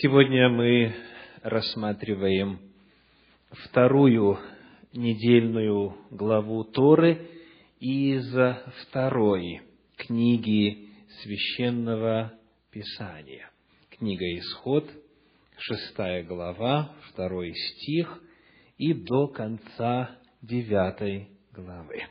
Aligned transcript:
Сегодня 0.00 0.48
мы 0.48 0.94
рассматриваем 1.42 2.60
вторую 3.50 4.38
недельную 4.92 5.96
главу 6.12 6.62
Торы 6.62 7.26
из 7.80 8.32
второй 8.82 9.62
книги 9.96 10.90
Священного 11.20 12.32
Писания. 12.70 13.50
Книга 13.90 14.24
Исход, 14.38 14.88
шестая 15.56 16.22
глава, 16.22 16.94
второй 17.10 17.52
стих 17.52 18.22
и 18.76 18.94
до 18.94 19.26
конца 19.26 20.16
девятой 20.42 21.28
главы. 21.50 22.04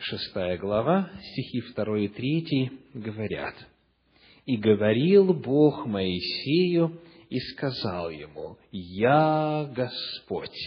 Шестая 0.00 0.58
глава, 0.58 1.08
стихи 1.20 1.60
второй 1.70 2.06
и 2.06 2.08
третий 2.08 2.72
говорят– 2.94 3.54
и 4.48 4.56
говорил 4.56 5.34
Бог 5.34 5.84
Моисею 5.84 7.02
и 7.28 7.38
сказал 7.38 8.08
ему, 8.08 8.56
«Я 8.72 9.70
Господь». 9.76 10.58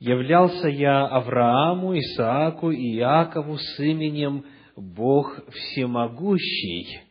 Являлся 0.00 0.68
я 0.68 1.06
Аврааму, 1.06 1.94
Исааку 1.98 2.70
и 2.70 2.96
Иакову 2.96 3.58
с 3.58 3.78
именем 3.80 4.46
Бог 4.76 5.46
Всемогущий, 5.50 7.02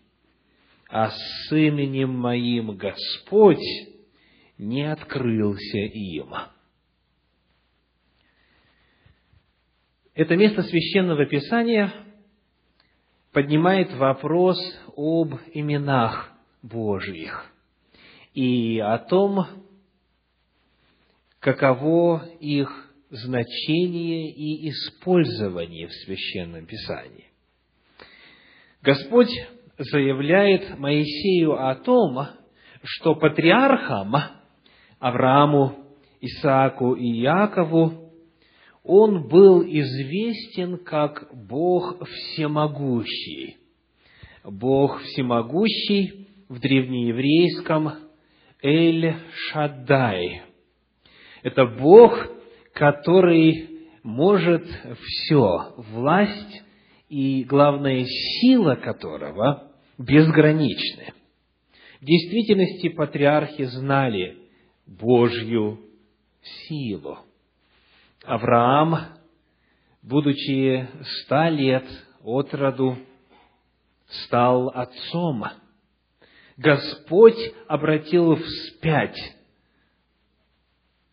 а 0.89 1.11
с 1.11 1.51
именем 1.51 2.09
моим 2.09 2.75
Господь 2.75 3.63
не 4.57 4.91
открылся 4.91 5.77
им. 5.77 6.33
Это 10.15 10.35
место 10.35 10.63
священного 10.63 11.27
писания 11.27 11.93
поднимает 13.33 13.91
вопрос 13.95 14.57
об 14.95 15.33
именах 15.53 16.31
Божьих 16.61 17.51
и 18.33 18.79
о 18.79 18.99
том, 18.99 19.45
каково 21.39 22.25
их 22.39 22.69
значение 23.09 24.31
и 24.31 24.69
использование 24.69 25.87
в 25.87 25.93
Священном 25.93 26.65
Писании. 26.65 27.25
Господь 28.81 29.31
заявляет 29.77 30.77
Моисею 30.79 31.67
о 31.67 31.75
том, 31.75 32.27
что 32.83 33.15
патриархам 33.15 34.13
Аврааму, 34.99 35.75
Исааку 36.21 36.93
и 36.93 37.07
Якову 37.07 38.02
он 38.83 39.27
был 39.29 39.63
известен 39.63 40.77
как 40.77 41.29
Бог 41.33 42.05
Всемогущий. 42.05 43.57
Бог 44.43 45.01
Всемогущий 45.01 46.27
в 46.49 46.59
древнееврейском 46.59 47.93
Эль 48.61 49.15
Шаддай. 49.31 50.41
Это 51.43 51.65
Бог, 51.65 52.13
который 52.73 53.69
может 54.03 54.65
все, 55.01 55.73
власть 55.77 56.63
и, 57.07 57.43
главная 57.43 58.03
сила 58.05 58.75
которого 58.75 59.71
безграничны. 59.97 61.13
В 62.01 62.05
действительности 62.05 62.89
патриархи 62.89 63.63
знали 63.63 64.37
Божью 64.85 65.79
силу– 66.41 67.19
Авраам, 68.23 69.17
будучи 70.01 70.87
ста 71.03 71.49
лет 71.49 71.85
от 72.21 72.53
роду, 72.53 72.97
стал 74.07 74.69
отцом. 74.69 75.43
Господь 76.55 77.53
обратил 77.67 78.35
вспять 78.35 79.17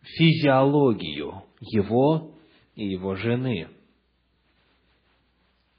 физиологию 0.01 1.43
его 1.59 2.35
и 2.75 2.85
его 2.85 3.15
жены. 3.15 3.67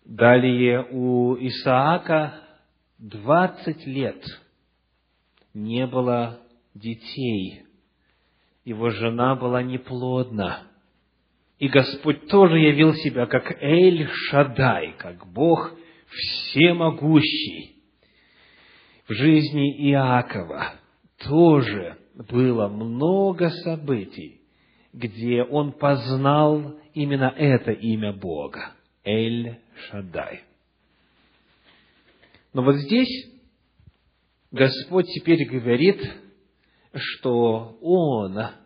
Далее 0.04 0.86
у 0.90 1.36
Исаака 1.36 2.34
двадцать 2.98 3.86
лет 3.86 4.22
не 5.54 5.86
было 5.86 6.40
детей. 6.74 7.64
Его 8.64 8.90
жена 8.90 9.34
была 9.34 9.62
неплодна. 9.62 10.71
И 11.62 11.68
Господь 11.68 12.26
тоже 12.26 12.58
явил 12.58 12.92
себя 12.92 13.26
как 13.26 13.62
Эль 13.62 14.08
Шадай, 14.08 14.96
как 14.98 15.32
Бог 15.32 15.72
всемогущий. 16.08 17.76
В 19.06 19.12
жизни 19.12 19.92
Иакова 19.92 20.74
тоже 21.18 21.98
было 22.16 22.66
много 22.66 23.50
событий, 23.62 24.40
где 24.92 25.44
он 25.44 25.70
познал 25.70 26.80
именно 26.94 27.32
это 27.36 27.70
имя 27.70 28.12
Бога– 28.12 28.72
Эль 29.04 29.60
Шадай. 29.86 30.42
Но 32.52 32.64
вот 32.64 32.74
здесь 32.74 33.30
Господь 34.50 35.06
теперь 35.14 35.48
говорит, 35.48 36.02
что 36.92 37.78
Он 37.80 38.61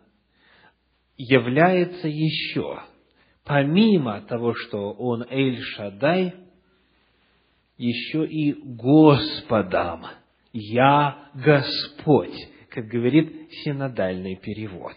является 1.17 2.07
еще, 2.07 2.79
помимо 3.43 4.21
того, 4.21 4.53
что 4.53 4.91
Он 4.91 5.25
Эль-Шадай, 5.29 6.33
еще 7.77 8.25
и 8.25 8.53
Господом. 8.53 10.05
Я 10.53 11.29
Господь, 11.35 12.35
как 12.69 12.87
говорит 12.87 13.51
синодальный 13.63 14.35
перевод. 14.35 14.95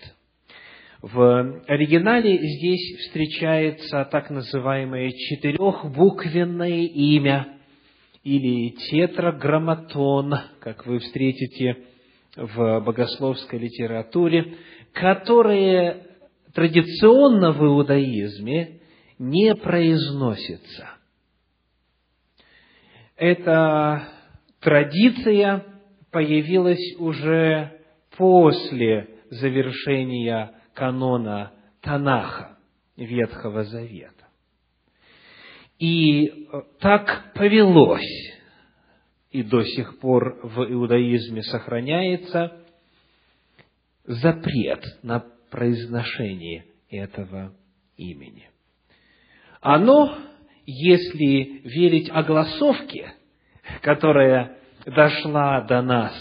В 1.02 1.62
оригинале 1.66 2.38
здесь 2.38 3.00
встречается 3.00 4.06
так 4.10 4.30
называемое 4.30 5.10
четырехбуквенное 5.10 6.86
имя 6.88 7.48
или 8.22 8.70
тетраграмматон, 8.90 10.34
как 10.60 10.86
вы 10.86 10.98
встретите 10.98 11.78
в 12.36 12.80
богословской 12.80 13.58
литературе, 13.58 14.56
которое 14.92 16.09
традиционно 16.54 17.52
в 17.52 17.64
иудаизме 17.64 18.80
не 19.18 19.54
произносится. 19.54 20.90
Эта 23.16 24.08
традиция 24.60 25.64
появилась 26.10 26.96
уже 26.98 27.80
после 28.16 29.08
завершения 29.30 30.54
канона 30.74 31.52
Танаха, 31.82 32.58
Ветхого 32.96 33.64
Завета. 33.64 34.26
И 35.78 36.48
так 36.80 37.32
повелось, 37.34 38.32
и 39.30 39.42
до 39.42 39.62
сих 39.62 39.98
пор 39.98 40.40
в 40.42 40.70
иудаизме 40.70 41.42
сохраняется 41.42 42.60
запрет 44.04 44.84
на 45.02 45.24
произношение 45.50 46.66
этого 46.88 47.52
имени. 47.96 48.48
Оно, 49.60 50.16
если 50.66 51.60
верить 51.64 52.10
огласовке, 52.10 53.12
которая 53.82 54.58
дошла 54.86 55.60
до 55.62 55.82
нас 55.82 56.12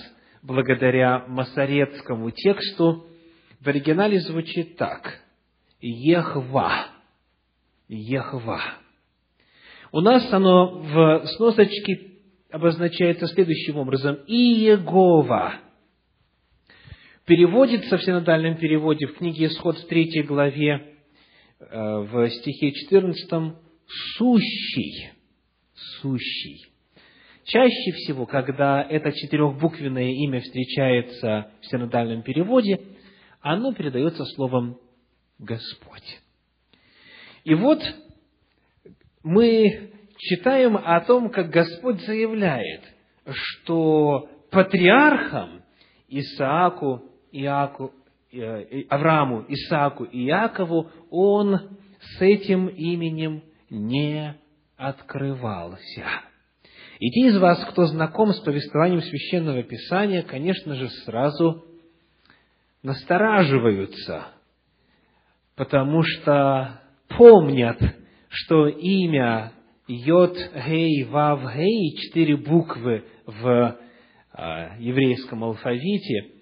благодаря 0.42 1.26
масоретскому 1.28 2.32
тексту, 2.32 3.06
в 3.60 3.68
оригинале 3.68 4.20
звучит 4.22 4.78
так. 4.78 5.20
Ехва. 5.82 6.88
Ехва. 7.88 8.62
У 9.92 10.02
нас 10.02 10.32
оно 10.32 10.80
в 10.80 11.26
сносочке 11.36 12.10
обозначается 12.52 13.28
следующим 13.28 13.78
образом. 13.78 14.18
Иегова 14.28 15.56
переводится 17.30 17.98
в 18.00 18.04
синодальном 18.04 18.56
переводе 18.56 19.06
в 19.06 19.18
книге 19.18 19.46
Исход 19.46 19.78
в 19.78 19.86
третьей 19.88 20.24
главе, 20.24 20.96
э, 21.60 21.66
в 21.70 22.28
стихе 22.28 22.72
14, 22.72 23.54
«сущий», 24.18 25.12
«сущий». 26.02 26.66
Чаще 27.44 27.92
всего, 27.92 28.26
когда 28.26 28.82
это 28.82 29.12
четырехбуквенное 29.12 30.10
имя 30.10 30.42
встречается 30.42 31.52
в 31.62 31.68
синодальном 31.68 32.24
переводе, 32.24 32.82
оно 33.42 33.74
передается 33.76 34.26
словом 34.26 34.80
«Господь». 35.38 36.22
И 37.44 37.54
вот 37.54 37.80
мы 39.22 39.92
читаем 40.18 40.78
о 40.78 41.00
том, 41.02 41.30
как 41.30 41.52
Господь 41.52 42.02
заявляет, 42.08 42.82
что 43.32 44.28
патриархам 44.50 45.62
Исааку 46.08 47.09
Иаку, 47.32 47.92
э, 48.32 48.84
Аврааму, 48.90 49.46
Исааку 49.48 50.04
и 50.04 50.26
Иакову, 50.28 50.90
он 51.10 51.78
с 52.00 52.22
этим 52.22 52.68
именем 52.68 53.44
не 53.70 54.36
открывался. 54.78 56.06
И 57.00 57.10
те 57.12 57.28
из 57.28 57.38
вас, 57.38 57.64
кто 57.72 57.86
знаком 57.86 58.34
с 58.34 58.40
повествованием 58.42 59.02
Священного 59.02 59.64
Писания, 59.64 60.22
конечно 60.22 60.76
же, 60.76 60.90
сразу 61.06 61.66
настораживаются, 62.84 64.28
потому 65.56 66.04
что 66.04 66.82
помнят, 67.18 67.78
что 68.30 68.68
имя 68.68 69.54
Йод, 69.88 70.38
Гей, 70.68 71.04
Вав, 71.06 71.42
Гей, 71.56 71.96
четыре 71.98 72.38
буквы 72.38 73.06
в 73.26 73.48
э, 73.48 74.70
еврейском 74.80 75.44
алфавите, 75.44 76.39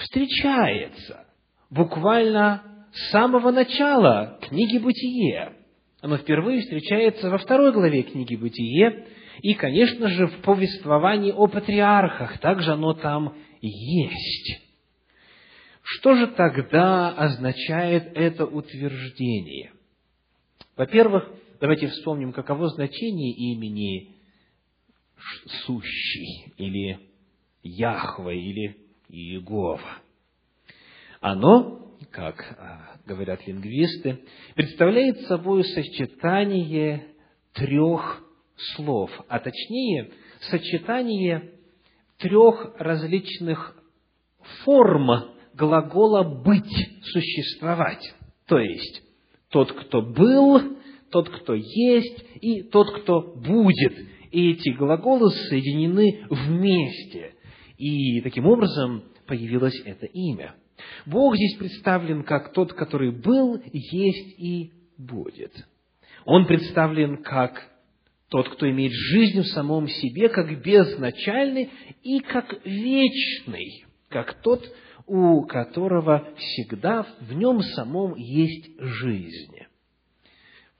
встречается 0.00 1.26
буквально 1.70 2.62
с 2.92 3.10
самого 3.10 3.50
начала 3.50 4.38
книги 4.42 4.78
«Бытие». 4.78 5.56
Оно 6.00 6.16
впервые 6.16 6.62
встречается 6.62 7.30
во 7.30 7.38
второй 7.38 7.72
главе 7.72 8.02
книги 8.02 8.34
«Бытие», 8.34 9.06
и, 9.42 9.54
конечно 9.54 10.08
же, 10.08 10.26
в 10.26 10.42
повествовании 10.42 11.32
о 11.32 11.46
патриархах 11.46 12.38
также 12.40 12.72
оно 12.72 12.92
там 12.94 13.34
есть. 13.62 14.60
Что 15.82 16.14
же 16.14 16.26
тогда 16.28 17.10
означает 17.10 18.12
это 18.14 18.44
утверждение? 18.44 19.72
Во-первых, 20.76 21.30
давайте 21.60 21.88
вспомним, 21.88 22.32
каково 22.32 22.68
значение 22.68 23.32
имени 23.32 24.14
сущий 25.64 26.52
или 26.58 26.98
Яхва 27.62 28.30
или 28.30 28.79
Иегова. 29.10 29.80
Оно, 31.20 31.94
как 32.10 32.56
а, 32.58 32.96
говорят 33.06 33.46
лингвисты, 33.46 34.20
представляет 34.54 35.20
собой 35.22 35.64
сочетание 35.64 37.08
трех 37.52 38.22
слов, 38.74 39.10
а 39.28 39.38
точнее 39.38 40.12
сочетание 40.40 41.50
трех 42.18 42.74
различных 42.78 43.76
форм 44.64 45.10
глагола 45.54 46.22
«быть», 46.22 47.02
«существовать». 47.02 48.14
То 48.46 48.58
есть, 48.58 49.02
тот, 49.50 49.72
кто 49.72 50.02
был, 50.02 50.76
тот, 51.10 51.28
кто 51.28 51.54
есть, 51.54 52.24
и 52.40 52.62
тот, 52.62 52.90
кто 53.02 53.20
будет. 53.20 53.96
И 54.30 54.52
эти 54.52 54.70
глаголы 54.70 55.30
соединены 55.30 56.26
вместе. 56.30 57.34
И 57.80 58.20
таким 58.20 58.46
образом 58.46 59.04
появилось 59.26 59.80
это 59.86 60.04
имя. 60.04 60.54
Бог 61.06 61.34
здесь 61.34 61.56
представлен 61.56 62.24
как 62.24 62.52
тот, 62.52 62.74
который 62.74 63.10
был, 63.10 63.58
есть 63.72 64.38
и 64.38 64.70
будет. 64.98 65.66
Он 66.26 66.46
представлен 66.46 67.22
как 67.22 67.70
тот, 68.28 68.50
кто 68.50 68.70
имеет 68.70 68.92
жизнь 68.92 69.40
в 69.40 69.46
самом 69.46 69.88
себе, 69.88 70.28
как 70.28 70.62
безначальный 70.62 71.70
и 72.02 72.18
как 72.20 72.54
вечный, 72.66 73.86
как 74.10 74.42
тот, 74.42 74.62
у 75.06 75.42
которого 75.46 76.28
всегда 76.36 77.06
в 77.20 77.32
нем 77.32 77.62
самом 77.62 78.14
есть 78.14 78.78
жизнь. 78.78 79.56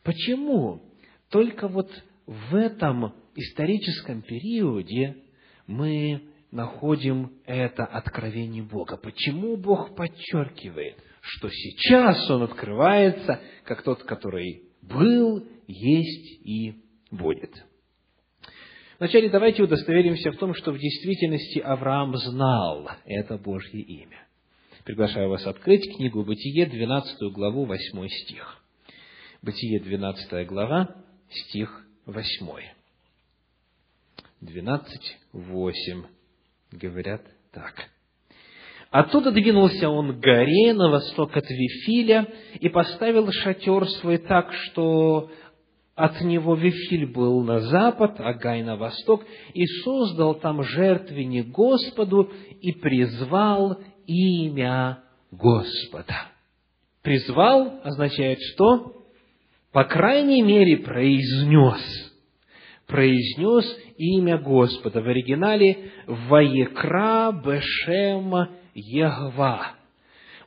Почему 0.02 0.82
только 1.30 1.66
вот 1.66 1.90
в 2.26 2.54
этом 2.54 3.14
историческом 3.34 4.20
периоде 4.20 5.16
мы 5.66 6.29
находим 6.50 7.32
это 7.46 7.84
откровение 7.84 8.62
Бога? 8.62 8.96
Почему 8.96 9.56
Бог 9.56 9.94
подчеркивает, 9.94 10.96
что 11.20 11.48
сейчас 11.48 12.30
Он 12.30 12.42
открывается 12.42 13.40
как 13.64 13.82
тот, 13.82 14.02
который 14.04 14.64
был, 14.82 15.46
есть 15.66 16.46
и 16.46 16.82
будет? 17.10 17.64
Вначале 18.98 19.30
давайте 19.30 19.62
удостоверимся 19.62 20.30
в 20.30 20.36
том, 20.36 20.54
что 20.54 20.72
в 20.72 20.78
действительности 20.78 21.58
Авраам 21.58 22.14
знал 22.16 22.90
это 23.06 23.38
Божье 23.38 23.80
имя. 23.80 24.26
Приглашаю 24.84 25.30
вас 25.30 25.46
открыть 25.46 25.96
книгу 25.96 26.22
Бытие, 26.24 26.66
12 26.66 27.32
главу, 27.32 27.64
8 27.64 28.08
стих. 28.08 28.62
Бытие 29.40 29.80
12 29.80 30.46
глава, 30.46 30.96
стих 31.30 31.86
8. 32.06 32.46
12, 34.40 35.18
8 35.32 36.04
говорят 36.72 37.22
так. 37.52 37.74
Оттуда 38.90 39.30
двинулся 39.30 39.88
он 39.88 40.16
к 40.16 40.20
горе 40.20 40.74
на 40.74 40.90
восток 40.90 41.36
от 41.36 41.48
Вифиля 41.48 42.26
и 42.58 42.68
поставил 42.68 43.30
шатер 43.30 43.88
свой 43.88 44.18
так, 44.18 44.52
что 44.52 45.30
от 45.94 46.20
него 46.22 46.54
Вифиль 46.54 47.06
был 47.06 47.42
на 47.42 47.60
запад, 47.60 48.16
а 48.18 48.32
Гай 48.34 48.62
на 48.62 48.76
восток, 48.76 49.24
и 49.54 49.64
создал 49.84 50.34
там 50.34 50.62
жертвенник 50.62 51.48
Господу 51.48 52.32
и 52.60 52.72
призвал 52.72 53.78
имя 54.06 55.04
Господа. 55.30 56.26
Призвал 57.02 57.80
означает 57.84 58.38
что? 58.54 59.00
по 59.72 59.84
крайней 59.84 60.42
мере, 60.42 60.78
произнес, 60.78 62.09
произнес 62.90 63.64
имя 63.96 64.38
Господа. 64.38 65.00
В 65.00 65.08
оригинале 65.08 65.92
«Ваекра 66.06 67.32
Бешем 67.32 68.34
Ягва». 68.74 69.74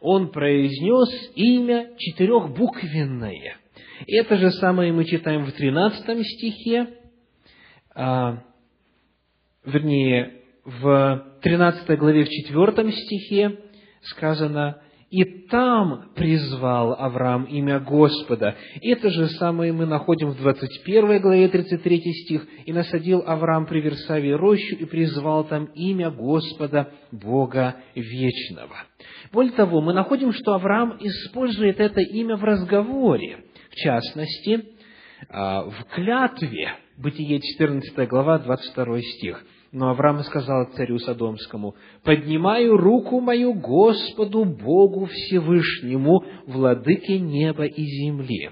Он 0.01 0.29
произнес 0.29 1.31
имя 1.35 1.91
четырехбуквенное. 1.97 3.57
Это 4.07 4.37
же 4.37 4.51
самое 4.51 4.91
мы 4.91 5.05
читаем 5.05 5.45
в 5.45 5.53
13 5.53 6.25
стихе, 6.25 6.89
а, 7.95 8.43
вернее, 9.65 10.41
в 10.65 11.25
13 11.41 11.97
главе, 11.97 12.25
в 12.25 12.29
4 12.29 12.91
стихе 12.91 13.59
сказано 14.01 14.81
и 15.13 15.25
там 15.47 16.09
призвал 16.15 16.93
Авраам 16.93 17.43
имя 17.43 17.79
Господа. 17.79 18.55
Это 18.81 19.11
же 19.11 19.27
самое 19.27 19.71
мы 19.71 19.85
находим 19.85 20.31
в 20.31 20.37
21 20.37 21.21
главе 21.21 21.49
33 21.49 22.01
стих. 22.25 22.47
«И 22.65 22.73
насадил 22.73 23.23
Авраам 23.23 23.67
при 23.67 23.79
Версаве 23.79 24.35
рощу 24.35 24.75
и 24.75 24.85
призвал 24.85 25.43
там 25.43 25.65
имя 25.75 26.09
Господа, 26.09 26.93
Бога 27.11 27.75
Вечного». 27.93 28.75
Более 29.31 29.53
того, 29.53 29.81
мы 29.81 29.93
находим, 29.93 30.33
что 30.33 30.55
Авраам 30.55 30.97
использует 30.99 31.79
это 31.79 32.01
имя 32.01 32.35
в 32.35 32.43
разговоре. 32.43 33.37
В 33.69 33.75
частности, 33.75 34.65
а, 35.29 35.61
в 35.65 35.85
клятве, 35.93 36.73
Бытие 36.97 37.39
14 37.39 38.07
глава, 38.07 38.39
22 38.39 39.01
стих. 39.01 39.45
Но 39.73 39.89
Авраам 39.89 40.21
сказал 40.21 40.67
царю 40.75 40.99
Содомскому, 40.99 41.75
«Поднимаю 42.03 42.77
руку 42.77 43.19
мою 43.19 43.55
Господу 43.55 44.45
Богу 44.45 45.07
Всевышнему, 45.07 46.23
владыке 46.45 47.19
неба 47.19 47.65
и 47.65 47.83
земли». 47.83 48.51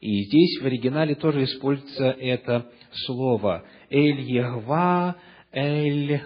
И 0.00 0.24
здесь 0.24 0.60
в 0.60 0.66
оригинале 0.66 1.14
тоже 1.14 1.44
используется 1.44 2.10
это 2.10 2.66
слово 3.06 3.64
«Эль 3.90 4.20
Егва, 4.22 5.14
Эль 5.52 6.20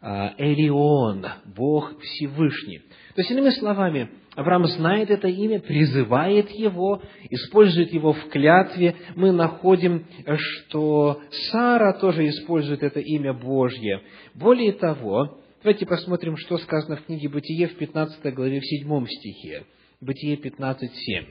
Элион», 0.00 1.26
Бог 1.46 1.98
Всевышний. 2.00 2.78
То 3.14 3.22
есть, 3.22 3.30
иными 3.30 3.50
словами, 3.50 4.10
Авраам 4.36 4.66
знает 4.66 5.10
это 5.10 5.28
имя, 5.28 5.60
призывает 5.60 6.50
его, 6.50 7.02
использует 7.30 7.92
его 7.92 8.12
в 8.12 8.28
клятве. 8.28 8.94
Мы 9.14 9.32
находим, 9.32 10.06
что 10.36 11.22
Сара 11.50 11.94
тоже 11.94 12.28
использует 12.28 12.82
это 12.82 13.00
имя 13.00 13.32
Божье. 13.32 14.02
Более 14.34 14.72
того, 14.72 15.40
давайте 15.62 15.86
посмотрим, 15.86 16.36
что 16.36 16.58
сказано 16.58 16.96
в 16.96 17.06
книге 17.06 17.30
Бытие 17.30 17.68
в 17.68 17.76
15 17.78 18.34
главе, 18.34 18.60
в 18.60 18.66
7 18.66 19.06
стихе. 19.06 19.64
Бытие 20.02 20.36
15, 20.36 20.94
7. 20.94 21.24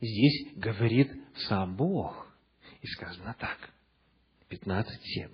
Здесь 0.00 0.48
говорит 0.56 1.12
сам 1.48 1.76
Бог. 1.76 2.26
И 2.82 2.86
сказано 2.88 3.36
так. 3.38 3.70
15, 4.48 5.00
7. 5.00 5.28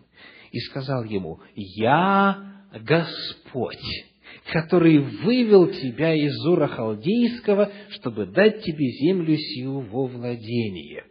И 0.52 0.58
сказал 0.60 1.04
ему, 1.04 1.40
«Я 1.54 2.64
Господь, 2.72 4.06
который 4.52 4.98
вывел 4.98 5.68
тебя 5.68 6.14
из 6.14 6.36
Ура 6.46 6.68
Халдейского, 6.68 7.72
чтобы 7.90 8.26
дать 8.26 8.62
тебе 8.62 8.86
землю 8.90 9.36
сию 9.36 9.80
во 9.80 10.06
владение. 10.06 11.04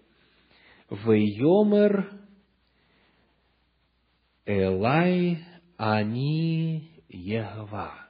Вейомер 0.89 2.11
Элай 4.45 5.39
Ани 5.77 6.89
Егва. 7.09 8.09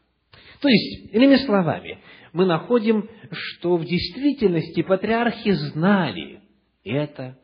То 0.60 0.68
есть, 0.68 1.14
иными 1.14 1.36
словами, 1.38 2.00
мы 2.34 2.46
находим, 2.46 3.10
что 3.32 3.78
в 3.78 3.86
действительности 3.86 4.82
патриархи 4.82 5.52
знали 5.52 6.42
это 6.84 7.38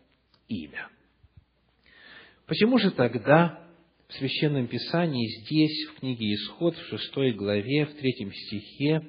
имя. 0.47 0.89
Почему 2.45 2.77
же 2.77 2.91
тогда 2.91 3.61
в 4.11 4.13
Священном 4.15 4.67
Писании, 4.67 5.41
здесь, 5.41 5.87
в 5.87 5.99
книге 5.99 6.33
Исход, 6.33 6.75
в 6.75 6.85
шестой 6.89 7.31
главе, 7.31 7.85
в 7.85 7.93
третьем 7.95 8.33
стихе, 8.33 9.01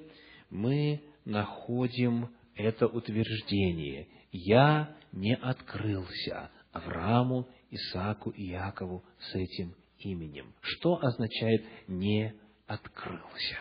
мы 0.49 1.01
находим 1.25 2.29
это 2.55 2.87
утверждение. 2.87 4.07
«Я 4.31 4.97
не 5.11 5.35
открылся 5.35 6.53
Аврааму 6.71 7.49
Исааку 7.71 8.31
и 8.31 8.45
Якову 8.45 9.03
с 9.19 9.35
этим 9.35 9.75
именем. 9.99 10.55
Что 10.61 11.03
означает 11.03 11.65
«не 11.89 12.35
открылся»? 12.69 13.59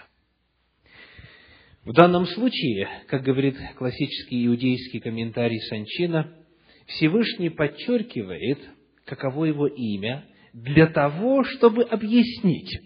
В 1.84 1.94
данном 1.94 2.28
случае, 2.28 2.88
как 3.08 3.24
говорит 3.24 3.58
классический 3.78 4.46
иудейский 4.46 5.00
комментарий 5.00 5.60
Санчина, 5.62 6.38
Всевышний 6.86 7.50
подчеркивает, 7.50 8.60
каково 9.06 9.46
его 9.46 9.66
имя, 9.66 10.28
для 10.54 10.88
того, 10.88 11.44
чтобы 11.44 11.84
объяснить, 11.84 12.80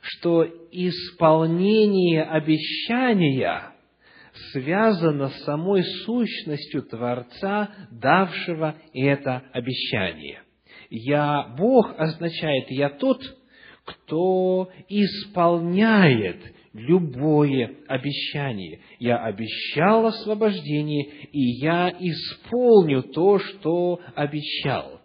что 0.00 0.44
исполнение 0.70 2.22
обещания 2.22 3.72
связано 4.52 5.28
с 5.28 5.44
самой 5.44 5.84
сущностью 6.04 6.82
Творца, 6.82 7.68
давшего 7.90 8.76
это 8.94 9.42
обещание. 9.52 10.42
«Я 10.90 11.54
Бог» 11.56 11.94
означает 11.98 12.70
«я 12.70 12.90
тот, 12.90 13.22
кто 13.84 14.70
исполняет 14.88 16.38
любое 16.72 17.76
обещание. 17.88 18.80
Я 18.98 19.18
обещал 19.18 20.06
освобождение, 20.06 21.04
и 21.32 21.40
я 21.60 21.90
исполню 21.90 23.02
то, 23.02 23.38
что 23.38 24.00
обещал. 24.14 25.01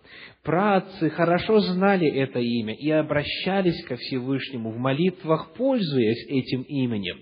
Працы 0.47 1.09
хорошо 1.09 1.59
знали 1.59 2.07
это 2.07 2.39
имя 2.39 2.73
и 2.73 2.89
обращались 2.89 3.83
ко 3.83 3.97
Всевышнему 3.97 4.71
в 4.71 4.77
молитвах, 4.77 5.51
пользуясь 5.55 6.25
этим 6.29 6.61
именем. 6.61 7.17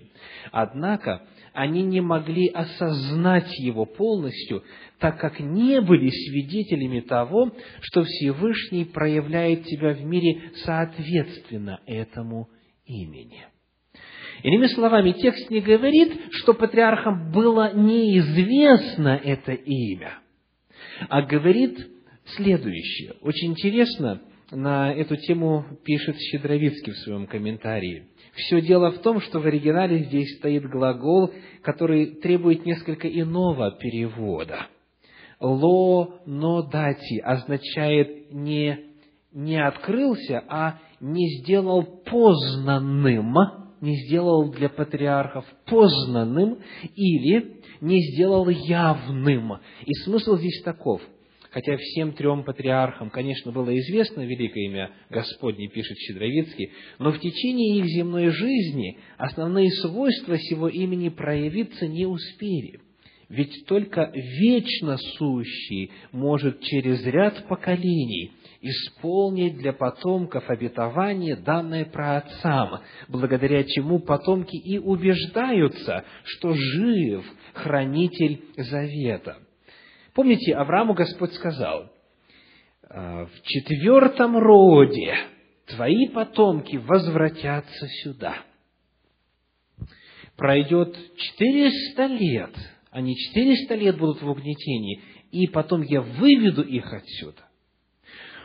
Однако 0.52 1.26
они 1.52 1.82
не 1.82 2.00
могли 2.00 2.46
осознать 2.46 3.52
его 3.58 3.84
полностью, 3.84 4.62
так 5.00 5.18
как 5.18 5.40
не 5.40 5.80
были 5.80 6.08
свидетелями 6.08 7.00
того, 7.00 7.50
что 7.80 8.04
Всевышний 8.04 8.84
проявляет 8.84 9.66
себя 9.66 9.94
в 9.94 10.04
мире 10.04 10.52
соответственно 10.64 11.80
этому 11.84 12.48
имени. 12.84 13.44
Иными 14.44 14.68
словами, 14.68 15.10
текст 15.10 15.50
не 15.50 15.60
говорит, 15.60 16.12
что 16.30 16.54
патриархам 16.54 17.32
было 17.32 17.74
неизвестно 17.74 19.20
это 19.20 19.50
имя, 19.50 20.20
а 21.08 21.22
говорит 21.22 21.95
следующее. 22.34 23.14
Очень 23.20 23.52
интересно, 23.52 24.20
на 24.50 24.92
эту 24.92 25.16
тему 25.16 25.64
пишет 25.84 26.16
Щедровицкий 26.18 26.92
в 26.92 26.98
своем 26.98 27.26
комментарии. 27.26 28.08
Все 28.34 28.60
дело 28.60 28.90
в 28.92 28.98
том, 28.98 29.20
что 29.20 29.40
в 29.40 29.46
оригинале 29.46 30.04
здесь 30.04 30.36
стоит 30.38 30.68
глагол, 30.68 31.32
который 31.62 32.16
требует 32.16 32.64
несколько 32.64 33.08
иного 33.08 33.72
перевода. 33.72 34.66
«Ло 35.40 36.20
но 36.24 36.62
дати» 36.62 37.18
означает 37.18 38.32
не, 38.32 38.78
не 39.32 39.62
открылся, 39.62 40.42
а 40.48 40.78
не 41.00 41.40
сделал 41.40 41.82
познанным, 41.82 43.34
не 43.82 43.96
сделал 44.06 44.50
для 44.50 44.70
патриархов 44.70 45.44
познанным 45.66 46.58
или 46.94 47.60
не 47.82 48.00
сделал 48.12 48.48
явным. 48.48 49.58
И 49.84 49.92
смысл 50.04 50.36
здесь 50.36 50.62
таков– 50.62 51.02
Хотя 51.56 51.74
всем 51.78 52.12
трем 52.12 52.44
патриархам, 52.44 53.08
конечно, 53.08 53.50
было 53.50 53.74
известно 53.78 54.20
великое 54.20 54.66
имя 54.66 54.90
Господне, 55.08 55.68
пишет 55.68 55.96
Щедровицкий, 55.96 56.70
но 56.98 57.12
в 57.12 57.18
течение 57.18 57.78
их 57.78 57.86
земной 57.86 58.28
жизни 58.28 58.98
основные 59.16 59.70
свойства 59.80 60.38
сего 60.38 60.68
имени 60.68 61.08
проявиться 61.08 61.88
не 61.88 62.04
успели. 62.04 62.80
Ведь 63.30 63.64
только 63.66 64.12
вечно 64.12 64.98
сущий 65.16 65.92
может 66.12 66.60
через 66.60 67.02
ряд 67.06 67.48
поколений 67.48 68.32
исполнить 68.60 69.56
для 69.56 69.72
потомков 69.72 70.50
обетование, 70.50 71.36
данное 71.36 71.86
праотцам, 71.86 72.80
благодаря 73.08 73.64
чему 73.64 74.00
потомки 74.00 74.56
и 74.56 74.76
убеждаются, 74.76 76.04
что 76.22 76.52
жив 76.52 77.24
хранитель 77.54 78.42
завета. 78.58 79.38
Помните, 80.16 80.54
Аврааму 80.54 80.94
Господь 80.94 81.34
сказал, 81.34 81.92
«А, 82.88 83.26
в 83.26 83.42
четвертом 83.42 84.38
роде 84.38 85.14
твои 85.66 86.08
потомки 86.08 86.76
возвратятся 86.76 87.86
сюда. 88.02 88.38
Пройдет 90.36 90.96
четыреста 91.18 92.06
лет, 92.06 92.50
они 92.90 93.14
четыреста 93.14 93.74
лет 93.74 93.98
будут 93.98 94.22
в 94.22 94.30
угнетении, 94.30 95.02
и 95.32 95.48
потом 95.48 95.82
я 95.82 96.00
выведу 96.00 96.62
их 96.62 96.90
отсюда. 96.94 97.42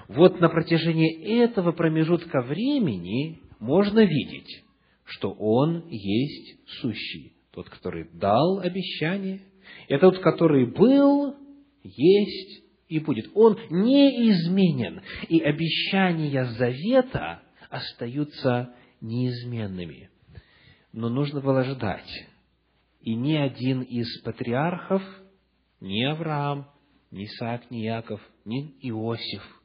Вот 0.10 0.42
на 0.42 0.50
протяжении 0.50 1.42
этого 1.42 1.72
промежутка 1.72 2.42
времени 2.42 3.40
можно 3.60 4.04
видеть, 4.04 4.66
что 5.06 5.32
Он 5.32 5.88
есть 5.88 6.68
сущий, 6.82 7.32
тот, 7.54 7.70
который 7.70 8.10
дал 8.12 8.60
обещание, 8.60 9.40
и 9.88 9.98
тот, 9.98 10.20
который 10.20 10.66
был, 10.66 11.38
есть 11.84 12.64
и 12.88 13.00
будет. 13.00 13.32
Он 13.36 13.58
неизменен, 13.70 15.02
и 15.30 15.40
обещания 15.40 16.46
завета 16.46 17.42
остаются 17.70 18.74
неизменными. 19.00 20.10
Но 20.92 21.10
нужно 21.10 21.42
было 21.42 21.64
ждать. 21.64 22.28
И 23.02 23.16
ни 23.16 23.36
один 23.36 23.82
из 23.82 24.22
патриархов, 24.22 25.02
ни 25.80 26.04
Авраам, 26.04 26.68
ни 27.10 27.26
Исаак, 27.26 27.72
ни 27.72 27.80
Яков, 27.80 28.22
ни 28.46 28.76
Иосиф 28.82 29.62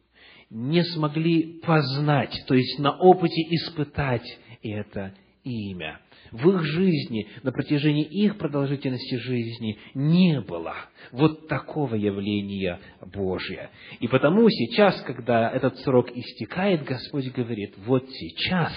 не 0.51 0.85
смогли 0.85 1.61
познать, 1.61 2.45
то 2.47 2.55
есть 2.55 2.79
на 2.79 2.97
опыте 2.97 3.43
испытать 3.51 4.39
это 4.63 5.15
имя 5.47 6.01
в 6.33 6.49
их 6.51 6.63
жизни, 6.65 7.29
на 7.43 7.53
протяжении 7.53 8.05
их 8.05 8.37
продолжительности 8.37 9.15
жизни 9.15 9.79
не 9.95 10.41
было 10.41 10.75
вот 11.13 11.47
такого 11.49 11.95
явления 11.95 12.81
Божия. 13.01 13.71
И 14.01 14.09
потому 14.09 14.49
сейчас, 14.51 15.01
когда 15.03 15.51
этот 15.51 15.79
срок 15.79 16.11
истекает, 16.15 16.85
Господь 16.85 17.33
говорит, 17.33 17.75
вот 17.87 18.05
сейчас 18.11 18.73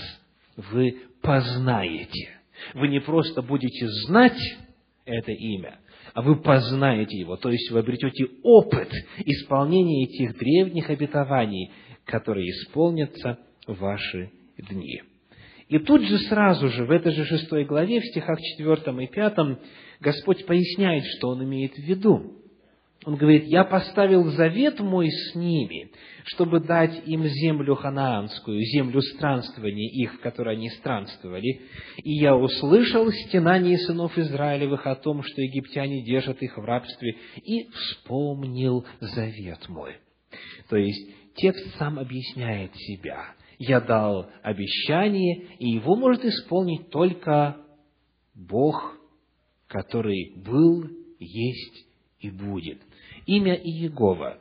вы 0.56 1.00
познаете. 1.22 2.30
Вы 2.76 2.90
не 2.90 3.00
просто 3.00 3.42
будете 3.42 3.88
знать 4.06 4.40
это 5.06 5.32
имя, 5.32 5.80
а 6.14 6.22
вы 6.22 6.36
познаете 6.36 7.18
его, 7.18 7.36
то 7.36 7.50
есть 7.50 7.72
вы 7.72 7.80
обретете 7.80 8.28
опыт 8.44 8.92
исполнения 9.26 10.04
этих 10.04 10.38
древних 10.38 10.90
обетований, 10.90 11.72
которые 12.06 12.50
исполнятся 12.52 13.40
в 13.66 13.80
ваши 13.80 14.30
дни. 14.58 15.02
И 15.70 15.78
тут 15.78 16.02
же 16.02 16.18
сразу 16.28 16.70
же, 16.70 16.86
в 16.86 16.92
этой 16.92 17.12
же 17.12 17.26
шестой 17.26 17.64
главе, 17.64 18.02
в 18.02 18.06
стихах 18.06 18.40
четвертом 18.42 19.00
и 19.02 19.08
пятом, 19.08 19.60
Господь 20.00 20.46
поясняет, 20.48 21.04
что 21.18 21.30
Он 21.30 21.44
имеет 21.44 21.76
в 21.76 21.84
виду. 21.84 22.34
Он 23.06 23.16
говорит, 23.16 23.46
«Я 23.46 23.64
поставил 23.64 24.26
завет 24.32 24.80
мой 24.80 25.10
с 25.10 25.36
ними, 25.36 25.92
чтобы 26.26 26.60
дать 26.60 27.08
им 27.08 27.24
землю 27.24 27.76
ханаанскую, 27.76 28.62
землю 28.62 29.00
странствования 29.02 29.90
их, 29.90 30.16
в 30.16 30.20
которой 30.22 30.56
они 30.56 30.70
странствовали. 30.72 31.62
И 31.98 32.14
я 32.14 32.36
услышал 32.36 33.10
стенание 33.12 33.78
сынов 33.78 34.18
Израилевых 34.18 34.88
о 34.88 34.96
том, 34.96 35.22
что 35.22 35.42
египтяне 35.42 36.04
держат 36.04 36.42
их 36.42 36.58
в 36.58 36.66
рабстве, 36.66 37.16
и 37.44 37.70
вспомнил 37.70 38.86
завет 39.00 39.70
мой». 39.70 39.98
То 40.68 40.78
есть, 40.78 41.36
текст 41.36 41.78
сам 41.78 42.00
объясняет 42.00 42.76
себя 42.76 43.36
я 43.60 43.82
дал 43.82 44.32
обещание, 44.42 45.44
и 45.60 45.70
его 45.70 45.96
может 45.96 46.24
исполнить 46.24 46.90
только 46.90 47.58
Бог, 48.34 48.98
который 49.68 50.34
был, 50.38 50.90
есть 51.20 51.86
и 52.20 52.32
будет. 52.32 52.82
Имя 53.26 53.54
Иегова, 53.56 54.40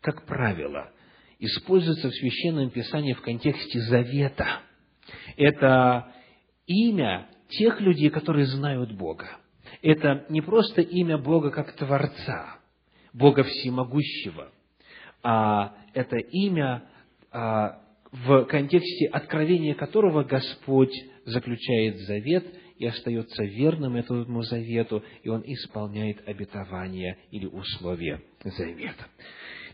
как 0.00 0.26
правило, 0.26 0.92
используется 1.40 2.08
в 2.08 2.14
Священном 2.14 2.70
Писании 2.70 3.14
в 3.14 3.20
контексте 3.20 3.80
завета. 3.80 4.60
Это 5.36 6.14
имя 6.66 7.28
тех 7.48 7.80
людей, 7.80 8.10
которые 8.10 8.46
знают 8.46 8.92
Бога. 8.92 9.38
Это 9.82 10.24
не 10.28 10.40
просто 10.40 10.82
имя 10.82 11.18
Бога 11.18 11.50
как 11.50 11.72
Творца, 11.72 12.58
Бога 13.12 13.42
Всемогущего, 13.42 14.52
а 15.24 15.74
это 15.94 16.16
имя 16.16 16.84
а, 17.32 17.81
в 18.12 18.44
контексте 18.44 19.06
откровения 19.06 19.74
которого 19.74 20.22
Господь 20.22 20.92
заключает 21.24 21.98
завет 22.00 22.44
и 22.76 22.86
остается 22.86 23.42
верным 23.42 23.96
этому 23.96 24.42
завету, 24.42 25.02
и 25.22 25.28
Он 25.28 25.42
исполняет 25.46 26.26
обетования 26.28 27.16
или 27.30 27.46
условия 27.46 28.22
завета. 28.44 29.06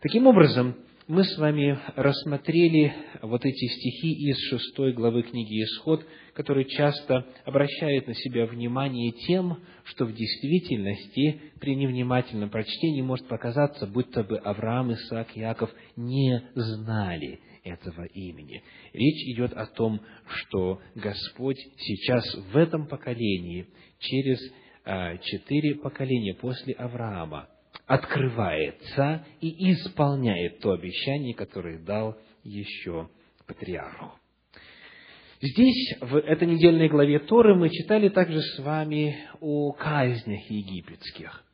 Таким 0.00 0.26
образом, 0.26 0.76
мы 1.08 1.24
с 1.24 1.38
вами 1.38 1.78
рассмотрели 1.96 2.92
вот 3.22 3.44
эти 3.44 3.66
стихи 3.66 4.12
из 4.28 4.38
шестой 4.50 4.92
главы 4.92 5.22
книги 5.22 5.64
«Исход», 5.64 6.06
которые 6.34 6.66
часто 6.66 7.26
обращают 7.44 8.06
на 8.06 8.14
себя 8.14 8.44
внимание 8.44 9.12
тем, 9.26 9.56
что 9.84 10.04
в 10.04 10.14
действительности 10.14 11.40
при 11.60 11.74
невнимательном 11.74 12.50
прочтении 12.50 13.00
может 13.00 13.26
показаться, 13.26 13.86
будто 13.86 14.22
бы 14.22 14.36
Авраам, 14.36 14.92
Исаак 14.92 15.34
Яков 15.34 15.70
не 15.96 16.42
знали 16.54 17.40
этого 17.74 18.04
имени. 18.04 18.62
Речь 18.92 19.34
идет 19.34 19.52
о 19.52 19.66
том, 19.66 20.00
что 20.26 20.80
Господь 20.94 21.58
сейчас 21.76 22.24
в 22.52 22.56
этом 22.56 22.86
поколении, 22.86 23.66
через 23.98 24.38
а, 24.84 25.16
четыре 25.18 25.76
поколения 25.76 26.34
после 26.34 26.74
Авраама, 26.74 27.48
открывается 27.86 29.24
и 29.40 29.72
исполняет 29.72 30.60
то 30.60 30.72
обещание, 30.72 31.34
которое 31.34 31.78
дал 31.78 32.16
еще 32.44 33.08
патриарху. 33.46 34.12
Здесь, 35.40 35.96
в 36.00 36.16
этой 36.16 36.48
недельной 36.48 36.88
главе 36.88 37.20
Торы, 37.20 37.54
мы 37.54 37.70
читали 37.70 38.08
также 38.08 38.40
с 38.40 38.58
вами 38.58 39.16
о 39.40 39.72
казнях 39.72 40.50
египетских. 40.50 41.44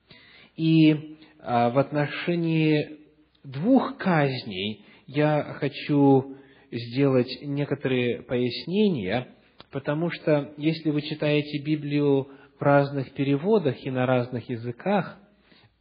И 0.56 1.18
а, 1.40 1.70
в 1.70 1.78
отношении 1.78 2.98
двух 3.44 3.98
казней 3.98 4.84
я 5.06 5.54
хочу 5.60 6.36
сделать 6.70 7.28
некоторые 7.42 8.22
пояснения, 8.22 9.28
потому 9.70 10.10
что 10.10 10.52
если 10.56 10.90
вы 10.90 11.02
читаете 11.02 11.58
Библию 11.62 12.28
в 12.58 12.62
разных 12.62 13.12
переводах 13.12 13.84
и 13.84 13.90
на 13.90 14.06
разных 14.06 14.48
языках, 14.48 15.18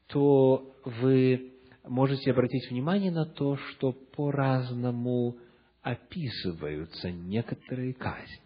то 0.07 0.75
вы 0.83 1.53
можете 1.83 2.31
обратить 2.31 2.69
внимание 2.69 3.11
на 3.11 3.25
то, 3.25 3.57
что 3.57 3.91
по-разному 3.91 5.37
описываются 5.81 7.11
некоторые 7.11 7.93
казни. 7.93 8.39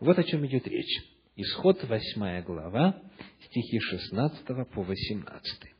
Вот 0.00 0.18
о 0.18 0.24
чем 0.24 0.44
идет 0.46 0.66
речь. 0.66 1.02
Исход 1.36 1.82
8 1.82 2.42
глава, 2.42 3.02
стихи 3.46 3.78
16 3.80 4.46
по 4.72 4.82
18. 4.82 5.73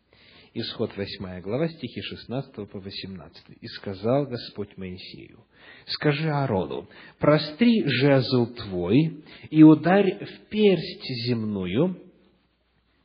Исход 0.57 0.97
8 0.97 1.41
глава, 1.41 1.67
стихи 1.67 2.01
16 2.01 2.71
по 2.71 2.79
18. 2.79 3.45
«И 3.61 3.67
сказал 3.67 4.27
Господь 4.27 4.77
Моисею, 4.77 5.41
скажи 5.87 6.31
Аарону, 6.31 6.89
простри 7.19 7.83
жезл 7.85 8.47
твой 8.55 9.25
и 9.51 9.65
ударь 9.65 10.25
в 10.25 10.49
персть 10.51 11.27
земную, 11.27 12.01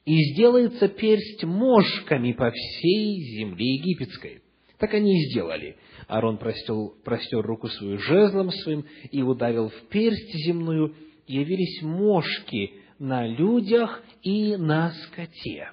и 0.06 0.16
сделается 0.32 0.90
персть 0.90 1.44
мошками 1.44 2.34
по 2.34 2.52
всей 2.52 3.20
земле 3.40 3.78
египетской. 3.78 4.44
Так 4.78 4.94
они 4.94 5.20
и 5.20 5.32
сделали. 5.32 5.76
Аарон 6.08 6.38
простер, 6.38 6.76
простер 7.04 7.42
руку 7.42 7.68
свою 7.68 7.98
жезлом 7.98 8.52
своим 8.52 8.86
и 9.12 9.24
ударил 9.24 9.70
в 9.70 9.88
персть 9.90 10.36
земную, 10.46 10.94
и 11.26 11.38
явились 11.38 11.82
мошки 11.82 12.74
на 13.00 13.26
людях 13.26 14.04
и 14.22 14.56
на 14.56 14.92
скоте. 14.92 15.72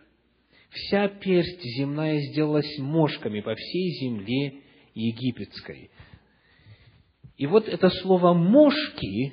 Вся 0.76 1.08
персть 1.08 1.62
земная 1.62 2.20
сделалась 2.20 2.78
мошками 2.78 3.40
по 3.40 3.54
всей 3.54 3.90
земле 4.00 4.62
египетской. 4.94 5.90
И 7.36 7.46
вот 7.46 7.68
это 7.68 7.88
слово 7.88 8.34
«мошки» 8.34 9.32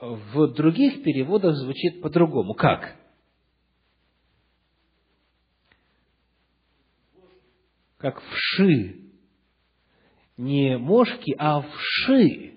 в 0.00 0.54
других 0.54 1.02
переводах 1.02 1.56
звучит 1.56 2.00
по-другому. 2.00 2.54
Как? 2.54 2.96
как 7.98 8.22
вши. 8.22 8.96
Не 10.36 10.78
мошки, 10.78 11.34
а 11.36 11.62
вши. 11.62 12.54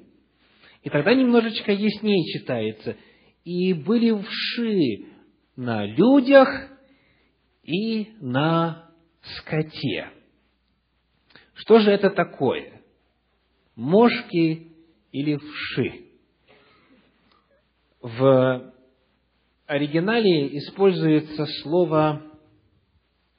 И 0.84 0.90
тогда 0.90 1.14
немножечко 1.14 1.72
яснее 1.72 2.24
читается. 2.32 2.96
И 3.44 3.74
были 3.74 4.12
вши 4.12 5.08
на 5.56 5.86
людях 5.86 6.48
и 7.64 8.14
на 8.20 8.90
скоте. 9.22 10.10
Что 11.54 11.80
же 11.80 11.92
это 11.92 12.10
такое? 12.10 12.82
Мошки 13.76 14.72
или 15.12 15.36
вши? 15.38 16.06
В 18.02 18.74
оригинале 19.68 20.58
используется 20.58 21.46
слово 21.62 22.24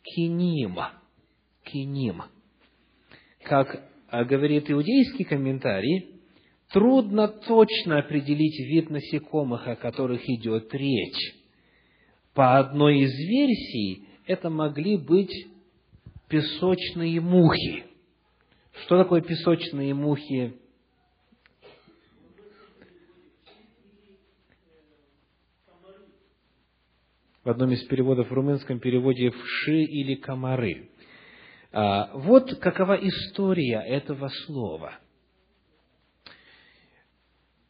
кинима 0.03 0.93
киним. 1.65 2.23
Как 3.43 3.89
говорит 4.29 4.71
иудейский 4.71 5.25
комментарий, 5.25 6.21
трудно 6.73 7.29
точно 7.29 7.99
определить 7.99 8.59
вид 8.61 8.91
насекомых, 8.91 9.67
о 9.67 9.77
которых 9.77 10.23
идет 10.29 10.73
речь. 10.75 11.35
По 12.35 12.59
одной 12.59 13.01
из 13.01 13.13
версий, 13.13 14.07
это 14.27 14.51
могли 14.51 14.97
быть 14.97 15.49
песочные 16.29 17.21
мухи. 17.21 17.85
Что 18.85 19.03
такое 19.03 19.21
песочные 19.21 19.95
мухи? 19.95 20.55
В 27.45 27.51
одном 27.51 27.73
из 27.73 27.83
переводов 27.87 28.31
в 28.31 28.33
румынском 28.33 28.79
переводе 28.79 29.31
«вши» 29.31 29.83
или 29.83 30.15
«комары». 30.15 30.91
А, 31.73 32.11
вот 32.15 32.55
какова 32.61 32.95
история 32.95 33.81
этого 33.81 34.29
слова. 34.47 34.99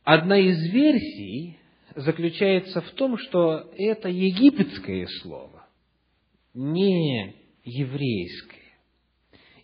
Одна 0.04 0.36
из 0.38 0.58
версий 0.72 1.58
заключается 1.94 2.80
в 2.80 2.90
том, 2.90 3.16
что 3.16 3.70
это 3.76 4.08
египетское 4.08 5.06
слово, 5.22 5.61
не 6.54 7.34
еврейское. 7.64 8.58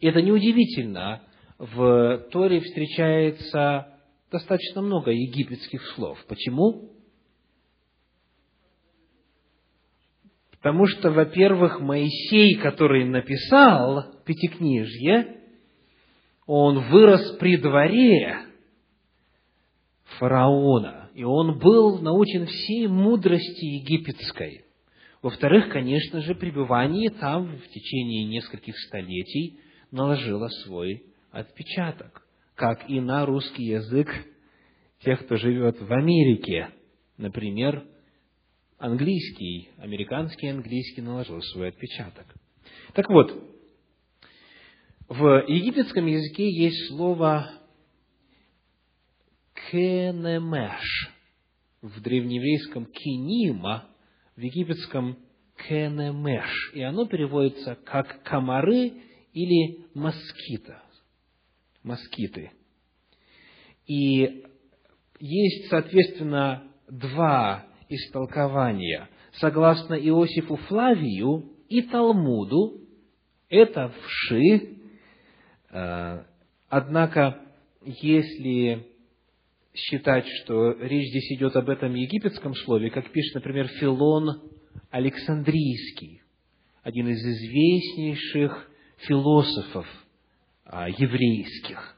И 0.00 0.06
это 0.06 0.22
неудивительно, 0.22 1.22
в 1.58 2.28
Торе 2.30 2.60
встречается 2.60 3.98
достаточно 4.30 4.82
много 4.82 5.10
египетских 5.10 5.82
слов. 5.94 6.24
Почему? 6.28 6.92
Потому 10.52 10.86
что, 10.86 11.10
во-первых, 11.10 11.80
Моисей, 11.80 12.56
который 12.56 13.04
написал 13.04 14.22
Пятикнижье, 14.24 15.36
он 16.46 16.90
вырос 16.90 17.36
при 17.38 17.56
дворе 17.56 18.38
фараона, 20.18 21.10
и 21.14 21.22
он 21.24 21.58
был 21.58 21.98
научен 22.00 22.46
всей 22.46 22.86
мудрости 22.86 23.64
египетской. 23.64 24.64
Во-вторых, 25.20 25.70
конечно 25.70 26.20
же, 26.20 26.34
пребывание 26.34 27.10
там 27.10 27.58
в 27.58 27.68
течение 27.68 28.24
нескольких 28.24 28.78
столетий 28.86 29.58
наложило 29.90 30.48
свой 30.64 31.02
отпечаток, 31.32 32.26
как 32.54 32.88
и 32.88 33.00
на 33.00 33.26
русский 33.26 33.64
язык 33.64 34.08
тех, 35.00 35.24
кто 35.24 35.36
живет 35.36 35.80
в 35.80 35.92
Америке, 35.92 36.70
например, 37.16 37.84
английский, 38.78 39.70
американский 39.78 40.48
английский 40.48 41.02
наложил 41.02 41.40
свой 41.42 41.68
отпечаток. 41.70 42.26
Так 42.94 43.08
вот, 43.08 43.32
в 45.08 45.44
египетском 45.48 46.06
языке 46.06 46.48
есть 46.48 46.88
слово 46.88 47.50
кенемеш, 49.70 51.10
в 51.82 52.00
древнееврейском 52.00 52.86
кинима, 52.86 53.88
в 54.38 54.40
египетском 54.40 55.18
кенемеш, 55.66 56.70
и 56.72 56.80
оно 56.80 57.06
переводится 57.06 57.74
как 57.74 58.22
комары 58.22 58.92
или 59.32 59.84
москита, 59.94 60.80
москиты. 61.82 62.52
И 63.88 64.44
есть, 65.18 65.68
соответственно, 65.68 66.70
два 66.88 67.66
истолкования. 67.88 69.08
Согласно 69.32 69.94
Иосифу 69.94 70.54
Флавию 70.54 71.56
и 71.68 71.82
Талмуду, 71.82 72.80
это 73.48 73.92
вши, 74.04 74.76
э, 75.70 76.24
однако, 76.68 77.40
если 77.82 78.86
считать, 79.74 80.26
что 80.42 80.72
речь 80.72 81.08
здесь 81.10 81.32
идет 81.32 81.56
об 81.56 81.68
этом 81.68 81.94
египетском 81.94 82.54
слове, 82.54 82.90
как 82.90 83.10
пишет, 83.10 83.36
например, 83.36 83.68
Филон 83.68 84.42
Александрийский, 84.90 86.22
один 86.82 87.08
из 87.08 87.18
известнейших 87.18 88.70
философов 88.98 89.86
а, 90.64 90.88
еврейских. 90.88 91.96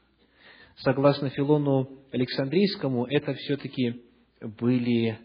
Согласно 0.77 1.29
Филону 1.29 1.89
Александрийскому, 2.11 3.05
это 3.05 3.33
все-таки 3.33 4.01
были 4.41 5.17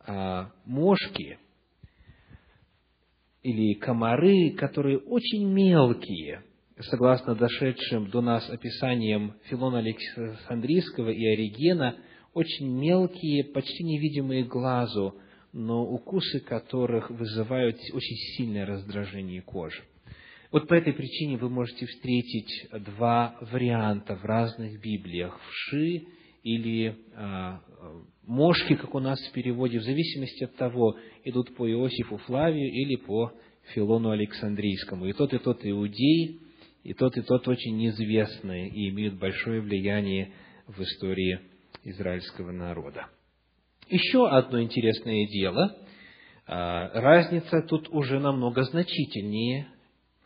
а, 0.00 0.50
мошки 0.64 1.38
или 3.42 3.74
комары, 3.74 4.50
которые 4.56 4.98
очень 4.98 5.46
мелкие, 5.46 6.42
согласно 6.80 7.34
дошедшим 7.34 8.10
до 8.10 8.20
нас 8.20 8.48
описаниям 8.50 9.34
Филона 9.44 9.78
Александрийского 9.78 11.10
и 11.10 11.24
Оригена, 11.26 11.96
очень 12.34 12.68
мелкие, 12.68 13.44
почти 13.44 13.82
невидимые 13.82 14.44
глазу, 14.44 15.14
но 15.52 15.82
укусы 15.82 16.40
которых 16.40 17.10
вызывают 17.10 17.76
очень 17.92 18.16
сильное 18.36 18.66
раздражение 18.66 19.40
кожи. 19.40 19.82
Вот 20.52 20.68
по 20.68 20.74
этой 20.74 20.92
причине 20.92 21.38
вы 21.38 21.48
можете 21.48 21.86
встретить 21.86 22.68
два 22.84 23.36
варианта 23.40 24.16
в 24.16 24.24
разных 24.24 24.80
Библиях– 24.80 25.40
вши 25.50 26.06
или 26.42 26.96
а, 27.14 27.60
мошки, 28.24 28.76
как 28.76 28.94
у 28.94 29.00
нас 29.00 29.18
в 29.18 29.32
переводе, 29.32 29.80
в 29.80 29.82
зависимости 29.82 30.44
от 30.44 30.54
того, 30.56 30.96
идут 31.24 31.56
по 31.56 31.68
Иосифу 31.68 32.18
Флавию 32.18 32.70
или 32.70 32.96
по 32.96 33.32
Филону 33.74 34.10
Александрийскому. 34.10 35.06
И 35.06 35.12
тот, 35.12 35.34
и 35.34 35.38
тот 35.38 35.66
иудей, 35.66 36.40
и 36.86 36.94
тот, 36.94 37.16
и 37.16 37.22
тот 37.22 37.48
очень 37.48 37.84
известные 37.88 38.68
и 38.68 38.90
имеют 38.90 39.18
большое 39.18 39.60
влияние 39.60 40.30
в 40.68 40.80
истории 40.80 41.40
израильского 41.82 42.52
народа. 42.52 43.08
Еще 43.88 44.28
одно 44.28 44.62
интересное 44.62 45.26
дело. 45.26 45.76
А, 46.46 46.88
разница 47.00 47.62
тут 47.62 47.88
уже 47.88 48.20
намного 48.20 48.62
значительнее, 48.62 49.66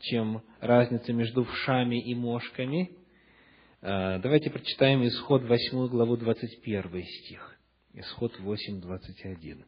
чем 0.01 0.42
разница 0.61 1.14
между 1.14 1.44
вшами 1.44 1.99
и 1.99 2.14
мошками. 2.14 2.90
А, 3.81 4.18
давайте 4.18 4.51
прочитаем 4.51 5.03
исход 5.07 5.42
8 5.44 5.88
главу 5.88 6.18
21 6.18 7.05
стих. 7.05 7.59
Исход 7.94 8.38
8, 8.38 8.83
21. 8.83 9.64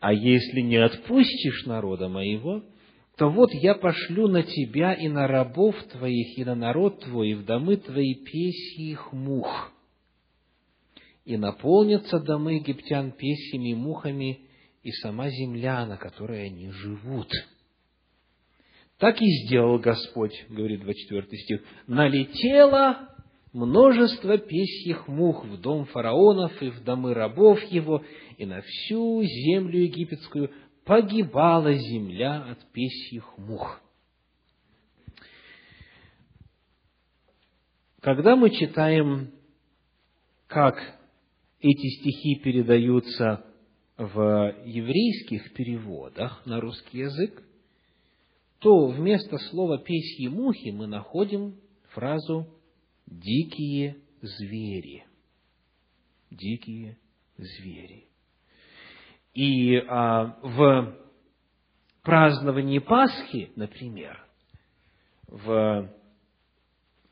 «А 0.00 0.12
если 0.12 0.60
не 0.60 0.76
отпустишь 0.76 1.66
народа 1.66 2.08
моего, 2.08 2.64
то 3.20 3.28
вот 3.28 3.52
я 3.52 3.74
пошлю 3.74 4.28
на 4.28 4.42
тебя 4.42 4.94
и 4.94 5.06
на 5.06 5.28
рабов 5.28 5.76
твоих, 5.92 6.38
и 6.38 6.42
на 6.42 6.54
народ 6.54 7.00
твой, 7.00 7.32
и 7.32 7.34
в 7.34 7.44
домы 7.44 7.76
твои 7.76 8.14
песьих 8.14 9.12
мух. 9.12 9.70
И 11.26 11.36
наполнятся 11.36 12.18
домы 12.18 12.54
египтян 12.54 13.12
песьями 13.12 13.74
мухами, 13.74 14.40
и 14.82 14.90
сама 15.02 15.28
земля, 15.28 15.84
на 15.84 15.98
которой 15.98 16.46
они 16.46 16.70
живут. 16.70 17.28
Так 18.96 19.20
и 19.20 19.26
сделал 19.44 19.78
Господь, 19.78 20.46
говорит 20.48 20.80
24 20.80 21.42
стих, 21.42 21.60
налетело 21.86 23.06
множество 23.52 24.38
песьих 24.38 25.08
мух 25.08 25.44
в 25.44 25.60
дом 25.60 25.84
фараонов 25.84 26.62
и 26.62 26.70
в 26.70 26.82
домы 26.84 27.12
рабов 27.12 27.62
его, 27.64 28.02
и 28.38 28.46
на 28.46 28.62
всю 28.62 29.22
землю 29.22 29.78
египетскую 29.78 30.50
погибала 30.90 31.72
земля 31.72 32.50
от 32.50 32.66
песьих 32.72 33.38
мух. 33.38 33.80
Когда 38.00 38.34
мы 38.34 38.50
читаем, 38.50 39.30
как 40.48 40.74
эти 41.60 42.00
стихи 42.00 42.40
передаются 42.42 43.46
в 43.98 44.56
еврейских 44.64 45.54
переводах 45.54 46.44
на 46.44 46.60
русский 46.60 46.98
язык, 46.98 47.40
то 48.58 48.88
вместо 48.88 49.38
слова 49.38 49.78
«песьи 49.78 50.26
мухи» 50.26 50.70
мы 50.70 50.88
находим 50.88 51.54
фразу 51.90 52.52
«дикие 53.06 53.98
звери». 54.22 55.06
Дикие 56.32 56.98
звери. 57.36 58.09
И 59.34 59.76
а, 59.76 60.36
в 60.42 60.94
праздновании 62.02 62.78
Пасхи, 62.78 63.50
например, 63.56 64.24
в 65.28 65.88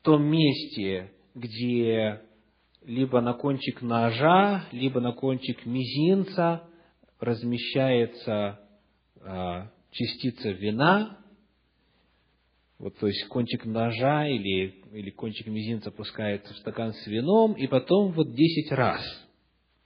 том 0.01 0.23
месте, 0.23 1.11
где 1.35 2.21
либо 2.83 3.21
на 3.21 3.33
кончик 3.33 3.81
ножа, 3.81 4.65
либо 4.71 4.99
на 4.99 5.11
кончик 5.11 5.65
мизинца 5.65 6.63
размещается 7.19 8.59
а, 9.21 9.71
частица 9.91 10.51
вина, 10.51 11.17
вот, 12.79 12.97
то 12.97 13.07
есть 13.07 13.27
кончик 13.27 13.65
ножа 13.65 14.27
или, 14.27 14.83
или 14.93 15.09
кончик 15.09 15.47
мизинца 15.47 15.89
опускается 15.89 16.53
в 16.53 16.57
стакан 16.57 16.93
с 16.93 17.07
вином, 17.07 17.53
и 17.53 17.67
потом 17.67 18.11
вот 18.13 18.33
десять 18.33 18.71
раз 18.71 19.01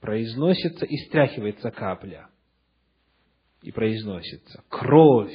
произносится 0.04 0.84
и 0.84 0.98
стряхивается 1.06 1.70
капля. 1.70 2.28
И 3.62 3.72
произносится 3.72 4.62
кровь, 4.68 5.32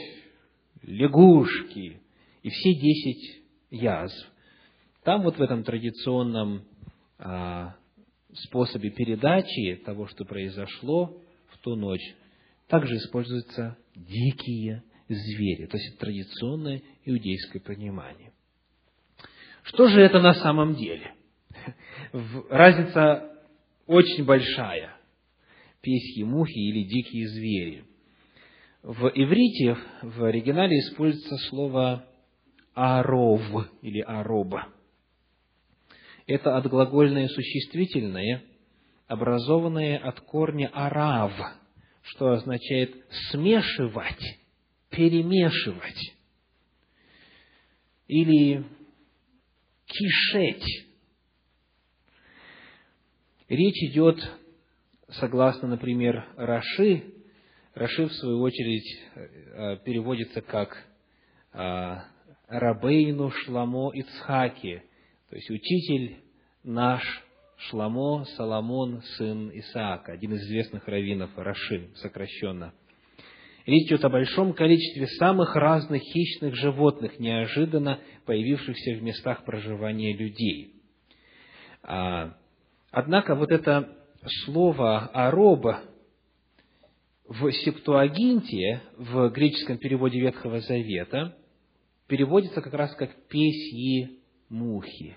лягушки 0.84 1.99
и 2.43 2.49
все 2.49 2.75
десять 2.75 3.41
язв. 3.71 4.32
Там 5.03 5.23
вот 5.23 5.38
в 5.38 5.41
этом 5.41 5.63
традиционном 5.63 6.65
а, 7.17 7.77
способе 8.32 8.91
передачи 8.91 9.75
того, 9.84 10.05
что 10.05 10.23
произошло 10.23 11.19
в 11.47 11.58
ту 11.63 11.75
ночь, 11.75 12.15
также 12.67 12.97
используются 12.97 13.75
дикие 13.95 14.84
звери, 15.08 15.65
то 15.65 15.77
есть 15.77 15.97
традиционное 15.97 16.84
иудейское 17.05 17.60
понимание. 17.60 18.34
Что 19.63 19.88
же 19.88 19.99
это 19.99 20.21
на 20.21 20.36
самом 20.36 20.75
деле? 20.75 21.15
Разница 22.51 23.29
очень 23.89 24.23
большая. 24.23 24.95
Песьи, 25.82 26.23
мухи 26.23 26.60
или 26.60 26.84
дикие 26.84 27.28
звери. 27.28 27.86
В 28.84 29.08
иврите, 29.08 29.78
в 30.04 30.23
оригинале 30.23 30.78
используется 30.78 31.36
слово 31.49 32.06
«аров» 32.75 33.41
или 33.82 33.99
«ароб». 34.02 34.54
Это 36.28 36.56
отглагольное 36.56 37.28
существительное, 37.30 38.43
образованное 39.08 39.97
от 39.97 40.19
корня 40.19 40.69
«арав», 40.71 41.34
что 42.04 42.34
означает 42.34 42.95
«смешивать», 43.32 44.39
«перемешивать» 44.91 46.13
или 48.08 48.63
«кишеть». 49.88 50.88
Речь 53.49 53.81
идет, 53.81 54.17
согласно, 55.09 55.67
например, 55.67 56.23
Раши, 56.38 57.03
Раши, 57.73 58.05
в 58.05 58.13
свою 58.13 58.41
очередь, 58.41 59.01
э, 59.15 59.77
переводится 59.83 60.41
как 60.41 60.77
э, 61.53 61.95
Рабейну 62.47 63.31
Шламо 63.31 63.89
Ицхаки, 63.95 64.83
то 65.31 65.35
есть 65.35 65.49
учитель 65.49 66.17
наш 66.63 67.01
Шламо 67.57 68.25
Соломон, 68.38 69.01
сын 69.17 69.49
Исаака, 69.51 70.12
один 70.12 70.35
из 70.35 70.43
известных 70.43 70.88
раввинов 70.88 71.31
Раши, 71.35 71.89
сокращенно. 71.95 72.71
Речь 73.65 73.88
идет 73.88 74.05
о 74.05 74.09
большом 74.09 74.53
количестве 74.53 75.07
самых 75.17 75.55
разных 75.55 76.03
хищных 76.03 76.53
животных, 76.53 77.19
неожиданно 77.19 77.99
появившихся 78.25 78.91
в 78.91 79.01
местах 79.01 79.43
проживания 79.43 80.15
людей. 80.15 80.75
А, 81.81 82.35
Однако 82.91 83.36
вот 83.36 83.52
это 83.52 83.95
слово 84.45 85.08
«ароба» 85.13 85.82
в 87.28 87.52
Септуагинте, 87.52 88.82
в 88.97 89.30
греческом 89.30 89.78
переводе 89.78 90.19
Ветхого 90.19 90.62
Завета, 90.62 91.36
переводится 92.08 92.62
как 92.62 92.73
раз 92.73 92.95
как 92.95 93.12
«песьи 93.28 94.19
мухи». 94.49 95.15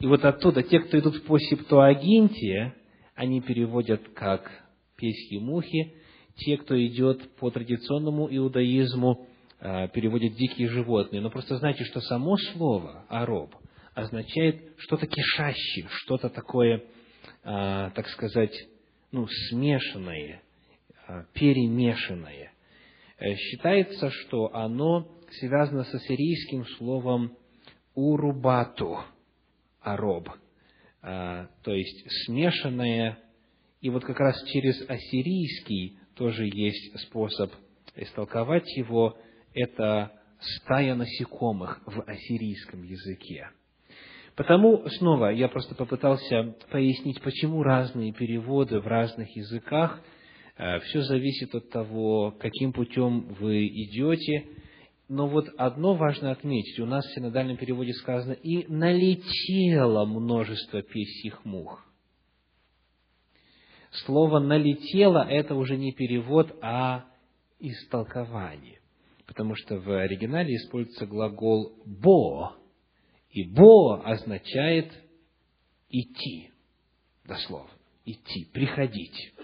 И 0.00 0.06
вот 0.06 0.24
оттуда 0.24 0.62
те, 0.62 0.80
кто 0.80 0.98
идут 0.98 1.24
по 1.24 1.38
Септуагинте, 1.38 2.74
они 3.14 3.42
переводят 3.42 4.00
как 4.14 4.50
«песьи 4.96 5.38
мухи», 5.38 5.94
те, 6.36 6.56
кто 6.56 6.78
идет 6.86 7.36
по 7.36 7.50
традиционному 7.50 8.28
иудаизму, 8.34 9.26
а, 9.58 9.88
переводят 9.88 10.34
«дикие 10.34 10.68
животные». 10.68 11.20
Но 11.20 11.30
просто 11.30 11.58
знайте, 11.58 11.84
что 11.84 12.00
само 12.00 12.36
слово 12.38 13.04
«ароб» 13.08 13.54
означает 13.96 14.74
что-то 14.76 15.06
кишащее, 15.06 15.88
что-то 15.88 16.28
такое, 16.28 16.84
а, 17.42 17.90
так 17.90 18.06
сказать, 18.08 18.54
ну, 19.10 19.26
смешанное, 19.48 20.42
а, 21.06 21.24
перемешанное. 21.32 22.52
Э, 23.18 23.34
считается, 23.34 24.10
что 24.10 24.54
оно 24.54 25.10
связано 25.40 25.84
с 25.84 25.94
ассирийским 25.94 26.66
словом 26.76 27.38
урубату, 27.94 28.98
ароб, 29.80 30.28
а, 31.00 31.48
то 31.62 31.72
есть 31.72 32.04
смешанное, 32.26 33.18
и 33.80 33.88
вот 33.88 34.04
как 34.04 34.20
раз 34.20 34.36
через 34.44 34.78
ассирийский 34.90 35.98
тоже 36.16 36.44
есть 36.44 37.00
способ 37.00 37.50
истолковать 37.94 38.70
его, 38.76 39.16
это 39.54 40.12
стая 40.38 40.94
насекомых 40.94 41.80
в 41.86 42.02
ассирийском 42.02 42.82
языке. 42.82 43.48
Потому, 44.36 44.86
снова, 44.98 45.30
я 45.30 45.48
просто 45.48 45.74
попытался 45.74 46.54
пояснить, 46.70 47.22
почему 47.22 47.62
разные 47.62 48.12
переводы 48.12 48.80
в 48.80 48.86
разных 48.86 49.34
языках. 49.34 50.02
Э, 50.58 50.78
Все 50.80 51.00
зависит 51.02 51.54
от 51.54 51.70
того, 51.70 52.32
каким 52.38 52.72
путем 52.72 53.34
вы 53.40 53.66
идете. 53.66 54.46
но 55.08 55.28
вот 55.28 55.48
одно 55.56 55.94
важно 55.94 56.32
отметить. 56.32 56.80
У 56.80 56.84
нас 56.84 57.06
в 57.06 57.14
синодальном 57.14 57.56
переводе 57.56 57.92
сказано 57.92 58.32
«и 58.32 58.66
налетело 58.66 60.04
множество 60.04 60.82
песьих 60.82 61.44
мух». 61.44 61.86
Слово 64.04 64.40
«налетело»– 64.40 65.24
это 65.30 65.54
уже 65.54 65.76
не 65.76 65.92
перевод, 65.92 66.52
а 66.60 67.04
истолкование. 67.60 68.80
Потому 69.28 69.54
что 69.54 69.78
в 69.78 69.88
оригинале 69.96 70.56
используется 70.56 71.06
глагол 71.06 71.72
«бо», 71.86 72.56
и 73.36 73.44
«бо» 73.44 74.02
означает 74.02 74.90
«идти», 75.90 76.50
дословно, 77.26 77.70
«идти», 78.06 78.46
«приходить». 78.52 79.34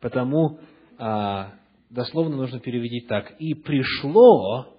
Потому 0.00 0.58
а, 0.96 1.52
дословно 1.90 2.36
нужно 2.36 2.60
перевести 2.60 3.06
так. 3.06 3.38
«И 3.38 3.52
пришло», 3.52 4.74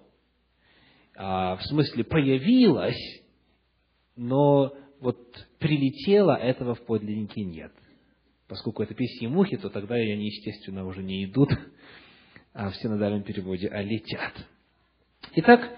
а, 1.16 1.56
в 1.58 1.64
смысле 1.66 2.04
появилось, 2.04 3.22
но 4.16 4.74
вот 5.00 5.20
прилетело, 5.60 6.36
этого 6.36 6.74
в 6.74 6.84
подлиннике 6.86 7.44
нет. 7.44 7.72
Поскольку 8.48 8.82
это 8.82 8.96
песни 8.96 9.28
мухи, 9.28 9.58
то 9.58 9.70
тогда 9.70 9.96
они, 9.96 10.26
естественно, 10.26 10.86
уже 10.88 11.04
не 11.04 11.26
идут 11.26 11.52
а 12.54 12.70
в 12.72 12.76
синодальном 12.78 13.24
переводе, 13.24 13.68
а 13.68 13.82
летят. 13.84 14.34
Итак, 15.36 15.78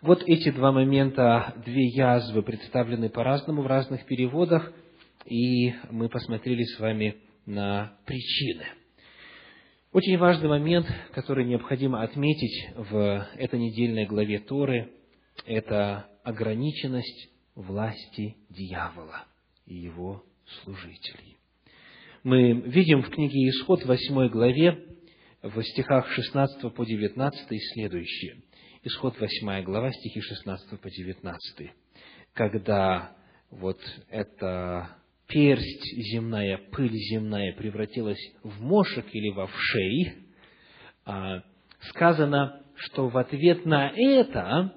вот 0.00 0.22
эти 0.26 0.50
два 0.50 0.72
момента, 0.72 1.54
две 1.64 1.88
язвы 1.88 2.42
представлены 2.42 3.08
по-разному 3.08 3.62
в 3.62 3.66
разных 3.66 4.04
переводах, 4.06 4.72
и 5.24 5.72
мы 5.90 6.08
посмотрели 6.08 6.62
с 6.62 6.78
вами 6.78 7.16
на 7.46 7.92
причины. 8.06 8.64
Очень 9.92 10.18
важный 10.18 10.48
момент, 10.48 10.86
который 11.12 11.44
необходимо 11.44 12.02
отметить 12.02 12.68
в 12.76 13.26
этой 13.36 13.58
недельной 13.58 14.06
главе 14.06 14.38
Торы, 14.38 14.92
это 15.46 16.06
ограниченность 16.22 17.30
власти 17.54 18.36
дьявола 18.50 19.24
и 19.66 19.74
его 19.74 20.24
служителей. 20.62 21.38
Мы 22.22 22.52
видим 22.52 23.02
в 23.02 23.10
книге 23.10 23.48
Исход, 23.48 23.84
8 23.84 24.28
главе, 24.28 24.84
в 25.42 25.62
стихах 25.62 26.08
16 26.10 26.74
по 26.74 26.84
19 26.84 27.62
следующее. 27.72 28.42
Исход 28.84 29.18
8 29.18 29.64
глава, 29.64 29.90
стихи 29.90 30.20
16 30.20 30.80
по 30.80 30.88
19. 30.88 31.70
Когда 32.32 33.16
вот 33.50 33.80
эта 34.08 34.90
персть 35.26 36.12
земная, 36.12 36.58
пыль 36.70 36.92
земная 36.92 37.56
превратилась 37.56 38.20
в 38.44 38.62
мошек 38.62 39.04
или 39.12 39.30
в 39.30 39.40
овшей, 39.40 40.12
а, 41.04 41.42
сказано, 41.90 42.62
что 42.76 43.08
в 43.08 43.18
ответ 43.18 43.66
на 43.66 43.90
это 43.90 44.72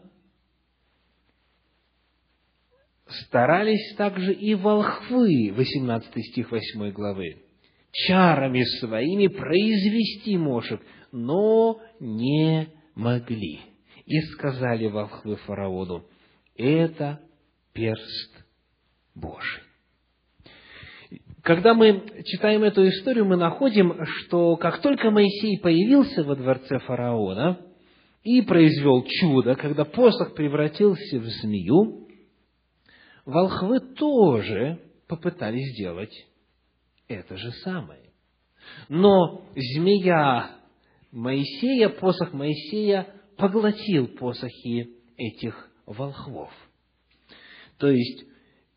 старались 3.08 3.96
также 3.98 4.34
и 4.34 4.56
волхвы, 4.56 5.54
18 5.54 6.26
стих 6.32 6.50
8 6.50 6.92
главы, 6.92 7.44
чарами 7.92 8.64
своими 8.80 9.28
произвести 9.28 10.38
мошек, 10.38 10.82
но 11.12 11.80
не 12.00 12.68
могли. 12.96 13.71
И 14.12 14.20
сказали 14.34 14.88
волхвы 14.88 15.38
фараону, 15.38 16.04
это 16.58 17.22
перст 17.72 18.44
Божий. 19.16 19.64
Когда 21.42 21.74
мы 21.74 22.22
читаем 22.26 22.64
эту 22.64 22.86
историю, 22.90 23.24
мы 23.24 23.38
находим, 23.38 24.04
что 24.04 24.58
как 24.58 24.82
только 24.82 25.12
Моисей 25.12 25.58
появился 25.62 26.26
во 26.26 26.36
дворце 26.36 26.80
фараона 26.80 27.62
и 28.22 28.42
произвел 28.42 29.06
чудо, 29.08 29.56
когда 29.56 29.86
посох 29.86 30.36
превратился 30.36 31.18
в 31.18 31.26
змею, 31.42 32.10
волхвы 33.24 33.80
тоже 33.80 34.82
попытались 35.08 35.72
сделать 35.74 36.28
это 37.08 37.38
же 37.38 37.50
самое. 37.64 38.12
Но 38.90 39.46
змея 39.56 40.58
Моисея, 41.14 41.88
посох 41.88 42.34
Моисея 42.34 43.08
поглотил 43.42 44.08
посохи 44.08 44.92
этих 45.18 45.72
волхвов. 45.88 46.52
То 47.80 47.90
есть, 47.90 48.26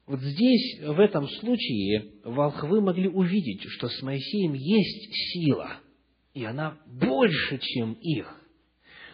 вот 0.07 0.20
здесь, 0.20 0.81
в 0.83 0.98
этом 0.98 1.29
случае, 1.29 2.12
волхвы 2.24 2.81
могли 2.81 3.11
увидеть, 3.11 3.62
что 3.68 3.88
с 3.88 4.00
Моисеем 4.00 4.55
есть 4.55 5.12
сила, 5.33 5.77
и 6.33 6.44
она 6.44 6.79
больше, 6.87 7.59
чем 7.59 7.92
их. 7.92 8.40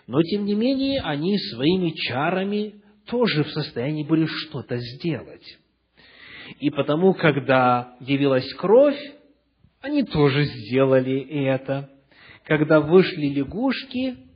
Но, 0.06 0.22
тем 0.22 0.44
не 0.44 0.54
менее, 0.54 1.00
они 1.00 1.36
своими 1.36 1.90
чарами 1.96 2.76
тоже 3.06 3.42
в 3.42 3.50
состоянии 3.50 4.04
были 4.04 4.26
что-то 4.26 4.76
сделать. 4.78 5.58
И 6.60 6.70
потому, 6.70 7.12
когда 7.12 7.96
явилась 8.00 8.52
кровь, 8.54 9.00
они 9.80 10.04
тоже 10.04 10.44
сделали 10.44 11.20
это. 11.44 11.90
Когда 12.44 12.80
вышли 12.80 13.26
лягушки, 13.26 14.29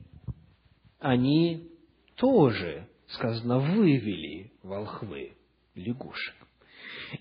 они 1.05 1.69
тоже, 2.15 2.87
сказано, 3.09 3.59
вывели 3.59 4.51
волхвы 4.63 5.33
лягушек. 5.75 6.33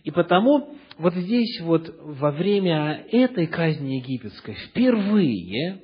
И 0.05 0.11
потому 0.11 0.75
вот 0.97 1.14
здесь 1.14 1.61
вот 1.61 1.94
во 2.01 2.31
время 2.31 3.07
этой 3.12 3.47
казни 3.47 3.97
египетской 3.97 4.55
впервые 4.55 5.83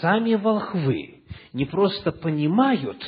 сами 0.00 0.36
волхвы 0.36 1.24
не 1.52 1.66
просто 1.66 2.12
понимают, 2.12 3.02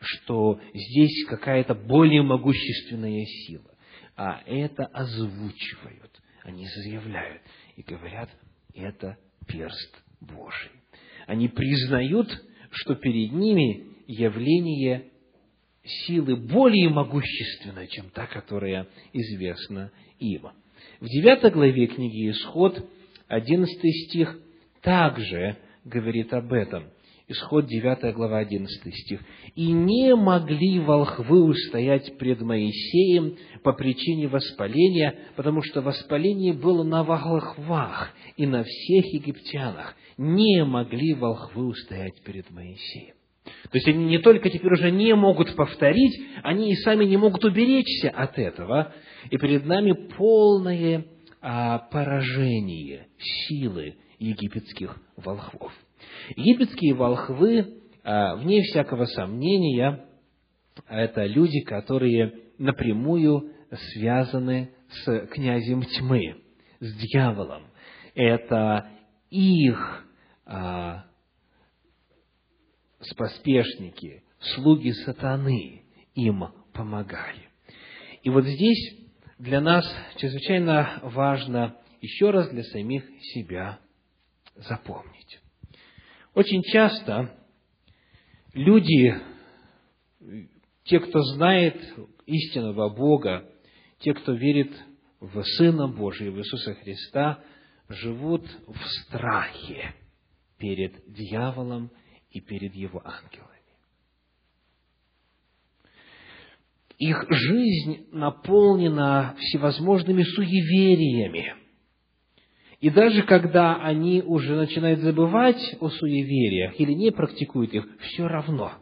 что 0.00 0.60
здесь 0.74 1.26
какая-то 1.28 1.74
более 1.76 2.22
могущественная 2.22 3.24
сила, 3.46 3.70
а 4.16 4.42
это 4.44 4.86
озвучивают, 4.86 6.20
они 6.42 6.66
заявляют 6.66 7.42
и 7.76 7.82
говорят, 7.82 8.28
это 8.74 9.18
перст 9.46 10.02
Божий. 10.20 10.72
Они 11.28 11.46
признают, 11.48 12.28
что 12.70 12.94
перед 12.94 13.32
ними 13.32 13.86
явление 14.06 15.06
силы 15.84 16.36
более 16.36 16.88
могущественной, 16.88 17.88
чем 17.88 18.10
та, 18.10 18.26
которая 18.26 18.86
известна 19.12 19.90
им. 20.18 20.48
В 21.00 21.06
девятой 21.06 21.50
главе 21.50 21.86
книги 21.86 22.30
Исход, 22.30 22.84
одиннадцатый 23.28 23.92
стих, 23.92 24.38
также 24.82 25.56
говорит 25.84 26.32
об 26.32 26.52
этом– 26.52 26.90
Исход 27.30 27.66
9 27.66 28.12
глава 28.12 28.38
11 28.38 28.92
стих. 28.92 29.20
«И 29.54 29.70
не 29.70 30.16
могли 30.16 30.80
волхвы 30.80 31.44
устоять 31.44 32.18
пред 32.18 32.40
Моисеем 32.40 33.36
по 33.62 33.72
причине 33.72 34.26
воспаления, 34.26 35.14
потому 35.36 35.62
что 35.62 35.80
воспаление 35.80 36.52
было 36.52 36.82
на 36.82 37.04
волхвах 37.04 38.10
и 38.36 38.48
на 38.48 38.64
всех 38.64 39.04
египтянах. 39.14 39.94
Не 40.18 40.64
могли 40.64 41.14
волхвы 41.14 41.66
устоять 41.66 42.20
перед 42.24 42.50
Моисеем». 42.50 43.14
То 43.44 43.74
есть 43.74 43.86
они 43.86 44.06
не 44.06 44.18
только 44.18 44.50
теперь 44.50 44.72
уже 44.72 44.90
не 44.90 45.14
могут 45.14 45.54
повторить, 45.54 46.20
они 46.42 46.72
и 46.72 46.76
сами 46.78 47.04
не 47.04 47.16
могут 47.16 47.44
уберечься 47.44 48.10
от 48.10 48.40
этого. 48.40 48.92
И 49.30 49.38
перед 49.38 49.64
нами 49.66 49.92
полное 49.92 51.06
а, 51.40 51.78
поражение 51.78 53.06
силы 53.18 53.94
египетских 54.18 55.00
волхвов. 55.16 55.72
Египетские 56.36 56.94
волхвы, 56.94 57.80
а, 58.02 58.36
вне 58.36 58.62
всякого 58.62 59.04
сомнения, 59.06 60.06
это 60.88 61.24
люди, 61.24 61.60
которые 61.60 62.34
напрямую 62.58 63.52
связаны 63.92 64.70
с 64.88 65.26
князем 65.28 65.82
тьмы, 65.82 66.42
с 66.80 66.94
дьяволом. 66.94 67.64
Это 68.14 68.88
их 69.30 70.06
а, 70.46 71.04
споспешники, 73.00 74.24
слуги 74.40 74.90
сатаны 74.90 75.82
им 76.14 76.44
помогали. 76.72 77.48
И 78.22 78.30
вот 78.30 78.44
здесь 78.44 78.98
для 79.38 79.60
нас 79.60 79.84
чрезвычайно 80.16 81.00
важно 81.02 81.76
еще 82.00 82.30
раз 82.30 82.50
для 82.50 82.62
самих 82.64 83.04
себя 83.32 83.78
запомнить. 84.56 85.40
Очень 86.34 86.62
часто 86.62 87.36
люди, 88.52 89.14
те, 90.84 91.00
кто 91.00 91.22
знает 91.34 91.76
истинного 92.26 92.88
Бога, 92.88 93.50
те, 93.98 94.14
кто 94.14 94.32
верит 94.32 94.72
в 95.18 95.42
Сына 95.42 95.88
Божия, 95.88 96.30
в 96.30 96.38
Иисуса 96.38 96.74
Христа, 96.74 97.42
живут 97.88 98.44
в 98.66 98.78
страхе 99.02 99.94
перед 100.58 101.12
дьяволом 101.12 101.90
и 102.30 102.40
перед 102.40 102.74
его 102.74 103.02
ангелами. 103.04 103.48
Их 106.98 107.24
жизнь 107.28 108.06
наполнена 108.12 109.34
всевозможными 109.38 110.22
суевериями– 110.22 111.54
и 112.80 112.88
даже 112.88 113.22
когда 113.24 113.76
они 113.82 114.22
уже 114.22 114.56
начинают 114.56 115.00
забывать 115.00 115.76
о 115.80 115.90
суевериях 115.90 116.80
или 116.80 116.92
не 116.92 117.10
практикуют 117.10 117.74
их, 117.74 117.86
все 118.00 118.26
равно 118.26 118.72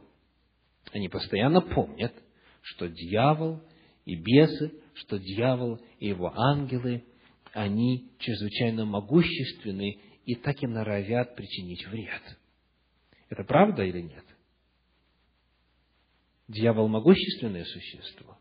Они 0.93 1.09
постоянно 1.09 1.61
помнят, 1.61 2.13
что 2.63 2.89
дьявол 2.89 3.61
и 4.05 4.15
бесы, 4.15 4.73
что 4.95 5.19
дьявол 5.19 5.81
и 5.99 6.09
его 6.09 6.33
ангелы, 6.35 7.05
они 7.53 8.11
чрезвычайно 8.19 8.85
могущественны 8.85 9.99
и 10.25 10.35
так 10.37 10.63
и 10.63 10.67
норовят 10.67 11.35
причинить 11.35 11.87
вред. 11.89 12.39
Это 13.29 13.45
правда 13.45 13.83
или 13.83 14.01
нет? 14.01 14.25
Дьявол– 16.47 16.89
могущественное 16.89 17.65
существо. 17.65 18.39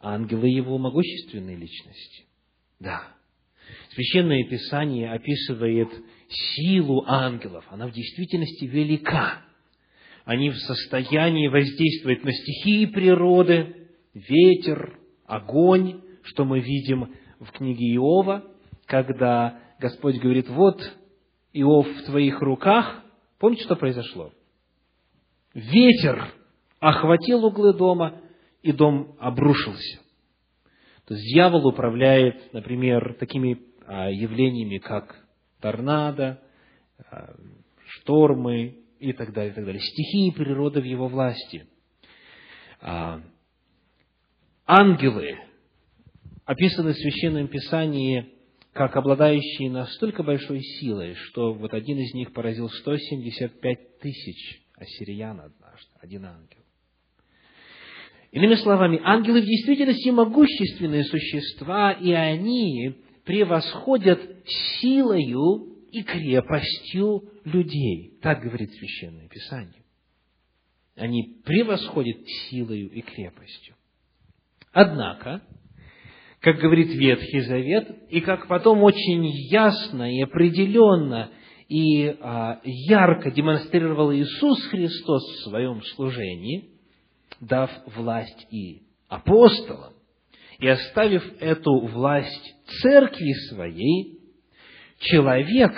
Ангелы 0.00 0.48
его– 0.48 0.76
могущественные 0.78 1.56
личности. 1.56 2.26
Да. 2.78 3.15
Священное 3.96 4.44
Писание 4.44 5.10
описывает 5.10 5.88
силу 6.28 7.04
ангелов. 7.06 7.64
Она 7.70 7.86
в 7.86 7.92
действительности 7.92 8.66
велика. 8.66 9.42
Они 10.26 10.50
в 10.50 10.56
состоянии 10.58 11.48
воздействовать 11.48 12.22
на 12.22 12.30
стихии 12.30 12.84
природы, 12.84 13.88
ветер, 14.12 14.98
огонь, 15.24 16.02
что 16.24 16.44
мы 16.44 16.60
видим 16.60 17.14
в 17.40 17.50
книге 17.52 17.94
Иова, 17.94 18.44
когда 18.84 19.58
Господь 19.80 20.18
говорит, 20.18 20.50
вот 20.50 20.78
Иов 21.54 21.88
в 21.88 22.04
твоих 22.04 22.42
руках. 22.42 23.02
Помните, 23.38 23.64
что 23.64 23.76
произошло? 23.76 24.30
Ветер 25.54 26.34
охватил 26.80 27.46
углы 27.46 27.72
дома, 27.72 28.20
и 28.60 28.72
дом 28.72 29.16
обрушился. 29.18 30.00
То 31.06 31.14
есть 31.14 31.24
дьявол 31.32 31.66
управляет, 31.66 32.52
например, 32.52 33.14
такими 33.18 33.58
явлениями, 33.88 34.78
как 34.78 35.26
торнадо, 35.60 36.40
а, 37.10 37.34
штормы 37.86 38.78
и 38.98 39.12
так 39.12 39.32
далее, 39.32 39.52
и 39.52 39.54
так 39.54 39.64
далее. 39.64 39.80
Стихии 39.80 40.30
природы 40.30 40.80
в 40.80 40.84
его 40.84 41.08
власти. 41.08 41.66
А, 42.80 43.20
ангелы 44.66 45.38
описаны 46.44 46.92
в 46.92 46.96
Священном 46.96 47.48
Писании 47.48 48.32
как 48.72 48.94
обладающие 48.94 49.70
настолько 49.70 50.22
большой 50.22 50.60
силой, 50.60 51.14
что 51.14 51.54
вот 51.54 51.72
один 51.72 51.98
из 51.98 52.12
них 52.12 52.32
поразил 52.34 52.68
175 52.68 53.98
тысяч 54.00 54.62
ассириян 54.76 55.40
однажды, 55.40 55.90
один 56.00 56.26
ангел. 56.26 56.60
Иными 58.32 58.54
словами, 58.56 59.00
ангелы 59.02 59.40
в 59.40 59.46
действительности 59.46 60.10
могущественные 60.10 61.04
существа, 61.04 61.92
и 61.92 62.12
они 62.12 62.96
превосходят 63.26 64.20
силою 64.80 65.76
и 65.90 66.02
крепостью 66.02 67.28
людей. 67.44 68.18
Так 68.22 68.40
говорит 68.40 68.70
Священное 68.72 69.28
Писание. 69.28 69.84
Они 70.96 71.42
превосходят 71.44 72.16
силою 72.48 72.88
и 72.90 73.02
крепостью. 73.02 73.74
Однако, 74.72 75.42
как 76.40 76.56
говорит 76.56 76.88
Ветхий 76.94 77.40
Завет, 77.40 78.08
и 78.08 78.22
как 78.22 78.48
потом 78.48 78.82
очень 78.82 79.26
ясно 79.50 80.10
и 80.10 80.22
определенно 80.22 81.30
и 81.68 82.06
а, 82.20 82.60
ярко 82.64 83.30
демонстрировал 83.30 84.14
Иисус 84.14 84.64
Христос 84.68 85.22
в 85.22 85.50
своем 85.50 85.82
служении– 85.82 86.70
дав 87.40 87.70
власть 87.86 88.46
и 88.50 88.82
апостолам, 89.08 89.94
и 90.58 90.68
оставив 90.68 91.22
эту 91.40 91.78
власть 91.86 92.54
церкви 92.82 93.32
своей, 93.48 94.20
человек 94.98 95.72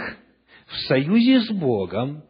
в 0.67 0.77
союзе 0.87 1.41
с 1.41 1.51
Богом, 1.51 2.25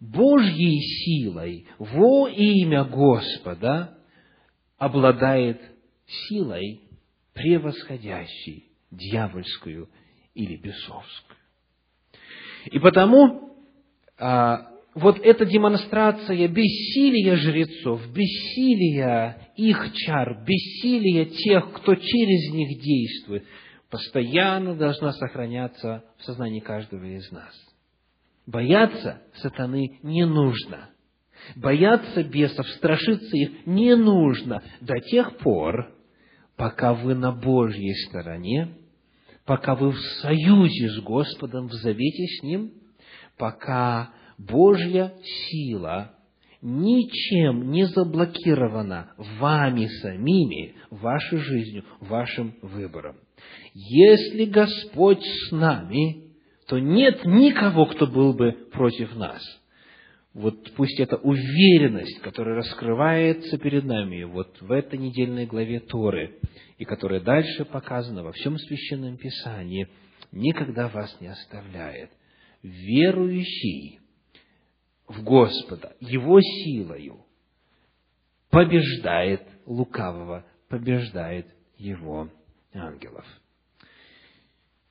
Божьей 0.00 0.78
силой 0.80 1.66
во 1.78 2.28
имя 2.28 2.84
Господа 2.84 3.98
обладает 4.78 5.60
силой, 6.06 6.82
превосходящей 7.32 8.64
дьявольскую 8.90 9.88
или 10.34 10.56
бесовскую. 10.56 11.36
И 12.66 12.78
потому 12.78 13.56
а, 14.18 14.70
вот 14.94 15.18
эта 15.20 15.44
демонстрация 15.44 16.48
бессилия 16.48 17.36
жрецов, 17.36 18.00
бессилия 18.12 19.50
их 19.56 19.92
чар, 19.94 20.42
бессилия 20.44 21.26
тех, 21.26 21.72
кто 21.72 21.94
через 21.94 22.52
них 22.52 22.80
действует, 22.80 23.44
постоянно 23.90 24.74
должна 24.74 25.12
сохраняться 25.12 26.04
в 26.18 26.24
сознании 26.24 26.60
каждого 26.60 27.04
из 27.04 27.30
нас. 27.30 27.54
Бояться 28.46 29.22
сатаны 29.36 29.98
не 30.02 30.24
нужно. 30.24 30.90
Бояться 31.54 32.24
бесов, 32.24 32.66
страшиться 32.70 33.36
их 33.36 33.66
не 33.66 33.94
нужно 33.94 34.62
до 34.80 34.98
тех 35.00 35.36
пор, 35.38 35.92
пока 36.56 36.94
вы 36.94 37.14
на 37.14 37.32
Божьей 37.32 37.94
стороне, 38.08 38.74
пока 39.44 39.74
вы 39.74 39.90
в 39.90 40.00
союзе 40.22 40.90
с 40.90 41.00
Господом, 41.00 41.68
в 41.68 41.72
завете 41.72 42.26
с 42.26 42.42
Ним, 42.42 42.72
пока 43.36 44.10
Божья 44.38 45.14
сила 45.22 46.12
ничем 46.62 47.70
не 47.70 47.86
заблокирована 47.86 49.12
вами 49.38 49.86
самими, 50.00 50.74
вашей 50.90 51.38
жизнью, 51.38 51.84
вашим 52.00 52.54
выбором. 52.62 53.16
Если 53.74 54.44
Господь 54.46 55.22
с 55.22 55.52
нами, 55.52 56.24
то 56.66 56.78
нет 56.78 57.24
никого, 57.24 57.86
кто 57.86 58.06
был 58.06 58.32
бы 58.32 58.52
против 58.72 59.14
нас. 59.16 59.42
Вот 60.32 60.72
пусть 60.74 61.00
эта 61.00 61.16
уверенность, 61.16 62.20
которая 62.20 62.56
раскрывается 62.56 63.56
перед 63.58 63.84
нами 63.84 64.24
вот 64.24 64.60
в 64.60 64.70
этой 64.70 64.98
недельной 64.98 65.46
главе 65.46 65.80
Торы, 65.80 66.38
и 66.76 66.84
которая 66.84 67.20
дальше 67.20 67.64
показана 67.64 68.22
во 68.22 68.32
всем 68.32 68.58
Священном 68.58 69.16
Писании, 69.16 69.88
никогда 70.32 70.88
вас 70.88 71.16
не 71.20 71.28
оставляет. 71.28 72.10
Верующий 72.62 74.00
в 75.06 75.22
Господа, 75.22 75.96
Его 76.00 76.40
силою, 76.40 77.24
побеждает 78.50 79.42
лукавого, 79.66 80.44
побеждает 80.68 81.46
его 81.76 82.30
ангелов. 82.78 83.24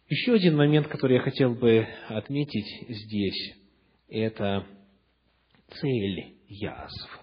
Еще 0.07 0.33
один 0.33 0.55
момент, 0.55 0.87
который 0.87 1.15
я 1.15 1.21
хотел 1.21 1.55
бы 1.55 1.87
отметить 2.09 2.67
здесь, 2.87 3.55
это 4.07 4.67
цель 5.79 6.37
язв. 6.47 7.19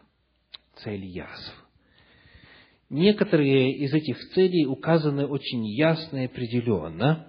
Цель 0.76 1.04
язв. 1.04 1.54
Некоторые 2.90 3.72
из 3.78 3.94
этих 3.94 4.18
целей 4.34 4.66
указаны 4.66 5.26
очень 5.26 5.64
ясно 5.66 6.24
и 6.24 6.26
определенно. 6.26 7.26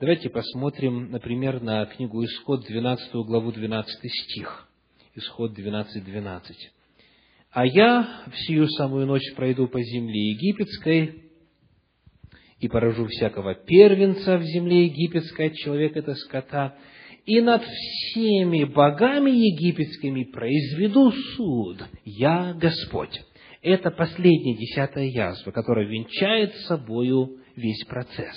Давайте 0.00 0.28
посмотрим, 0.28 1.10
например, 1.10 1.62
на 1.62 1.86
книгу 1.86 2.24
Исход, 2.24 2.66
12 2.66 3.12
главу, 3.12 3.52
12 3.52 4.12
стих. 4.12 4.68
Исход 5.14 5.56
12.12. 5.58 6.00
12. 6.04 6.56
«А 7.52 7.66
я 7.66 8.24
в 8.30 8.36
сию 8.46 8.68
самую 8.68 9.06
ночь 9.06 9.34
пройду 9.34 9.68
по 9.68 9.80
земле 9.82 10.30
египетской 10.30 11.29
и 12.60 12.68
поражу 12.68 13.06
всякого 13.06 13.54
первенца 13.54 14.36
в 14.36 14.42
земле 14.42 14.84
египетской 14.84 15.46
от 15.48 15.54
человека 15.54 15.98
это 15.98 16.14
скота, 16.14 16.76
и 17.26 17.40
над 17.40 17.62
всеми 17.64 18.64
богами 18.64 19.30
египетскими 19.30 20.24
произведу 20.24 21.10
суд. 21.10 21.82
Я 22.04 22.54
Господь». 22.54 23.20
Это 23.62 23.90
последняя 23.90 24.56
десятая 24.56 25.06
язва, 25.06 25.50
которая 25.50 25.86
венчает 25.86 26.54
собою 26.66 27.40
весь 27.56 27.84
процесс. 27.84 28.34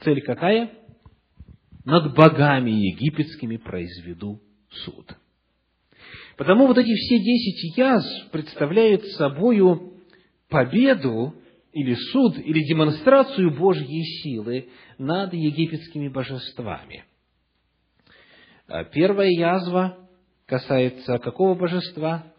Цель 0.00 0.22
какая? 0.22 0.70
Над 1.84 2.14
богами 2.14 2.70
египетскими 2.70 3.58
произведу 3.58 4.40
суд. 4.70 5.16
Потому 6.36 6.66
вот 6.66 6.78
эти 6.78 6.92
все 6.94 7.18
десять 7.20 7.76
язв 7.76 8.30
представляют 8.32 9.04
собою 9.12 10.00
победу 10.48 11.34
или 11.74 11.94
суд, 12.12 12.38
или 12.38 12.60
демонстрацию 12.60 13.50
Божьей 13.50 14.04
силы 14.22 14.68
над 14.96 15.34
египетскими 15.34 16.06
божествами. 16.06 17.04
А 18.68 18.84
первая 18.84 19.28
язва 19.28 19.98
касается 20.46 21.18
какого 21.18 21.56
божества? 21.56 22.32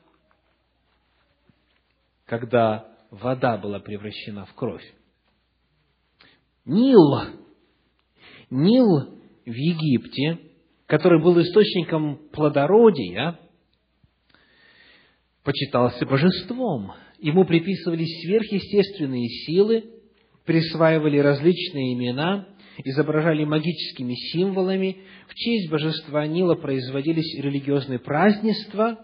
Когда 2.26 2.90
вода 3.12 3.58
была 3.58 3.80
превращена 3.80 4.46
в 4.46 4.54
кровь. 4.54 4.86
Нил. 6.64 7.44
Нил 8.50 9.20
в 9.46 9.52
Египте, 9.52 10.50
который 10.86 11.22
был 11.22 11.40
источником 11.42 12.30
плодородия, 12.32 13.38
почитался 15.44 16.06
божеством. 16.06 16.94
Ему 17.20 17.46
приписывались 17.46 18.22
сверхъестественные 18.22 19.28
силы, 19.46 19.86
присваивали 20.46 21.18
различные 21.18 21.94
имена, 21.94 22.48
изображали 22.84 23.46
магическими 23.46 24.14
символами, 24.32 24.98
в 25.28 25.34
честь 25.34 25.70
божества 25.72 26.28
Нила 26.28 26.56
производились 26.56 27.40
религиозные 27.40 28.00
празднества, 28.00 29.00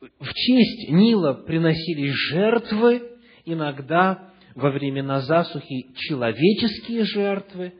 в 0.00 0.32
честь 0.32 0.90
Нила 0.90 1.34
приносились 1.34 2.14
жертвы, 2.30 3.02
иногда 3.44 4.32
во 4.54 4.70
времена 4.70 5.20
засухи 5.20 5.86
человеческие 5.96 7.04
жертвы. 7.04 7.72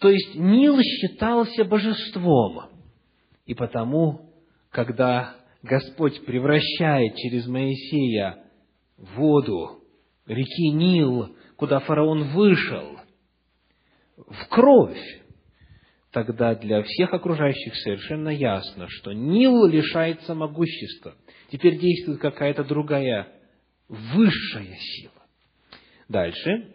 То 0.00 0.10
есть 0.10 0.34
Нил 0.34 0.80
считался 0.80 1.64
божеством. 1.64 2.70
И 3.46 3.54
потому, 3.54 4.32
когда 4.70 5.36
Господь 5.62 6.24
превращает 6.24 7.16
через 7.16 7.46
Моисея 7.46 8.44
воду 9.00 9.82
реки 10.26 10.70
Нил, 10.70 11.34
куда 11.56 11.80
фараон 11.80 12.32
вышел, 12.34 12.98
в 14.16 14.48
кровь, 14.48 15.22
тогда 16.12 16.54
для 16.54 16.82
всех 16.82 17.12
окружающих 17.12 17.74
совершенно 17.76 18.28
ясно, 18.28 18.86
что 18.88 19.12
Нил 19.12 19.66
лишается 19.66 20.34
могущества. 20.34 21.14
Теперь 21.50 21.78
действует 21.78 22.20
какая-то 22.20 22.64
другая, 22.64 23.28
высшая 23.88 24.76
сила. 24.78 25.12
Дальше. 26.08 26.74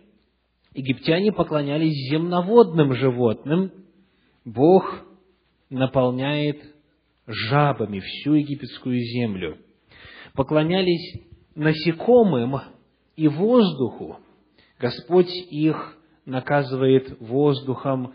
Египтяне 0.74 1.32
поклонялись 1.32 2.10
земноводным 2.12 2.94
животным. 2.94 3.72
Бог 4.44 5.06
наполняет 5.70 6.62
жабами 7.28 8.00
всю 8.00 8.34
египетскую 8.34 9.00
землю. 9.00 9.58
Поклонялись 10.34 11.22
насекомым 11.56 12.60
и 13.16 13.28
воздуху. 13.28 14.20
Господь 14.80 15.32
их 15.50 15.98
наказывает 16.26 17.20
воздухом, 17.20 18.14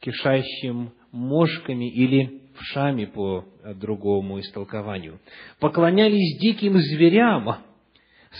кишащим 0.00 0.92
мошками 1.12 1.88
или 1.88 2.42
вшами 2.56 3.04
по 3.04 3.44
другому 3.76 4.40
истолкованию. 4.40 5.20
Поклонялись 5.60 6.38
диким 6.40 6.78
зверям. 6.78 7.58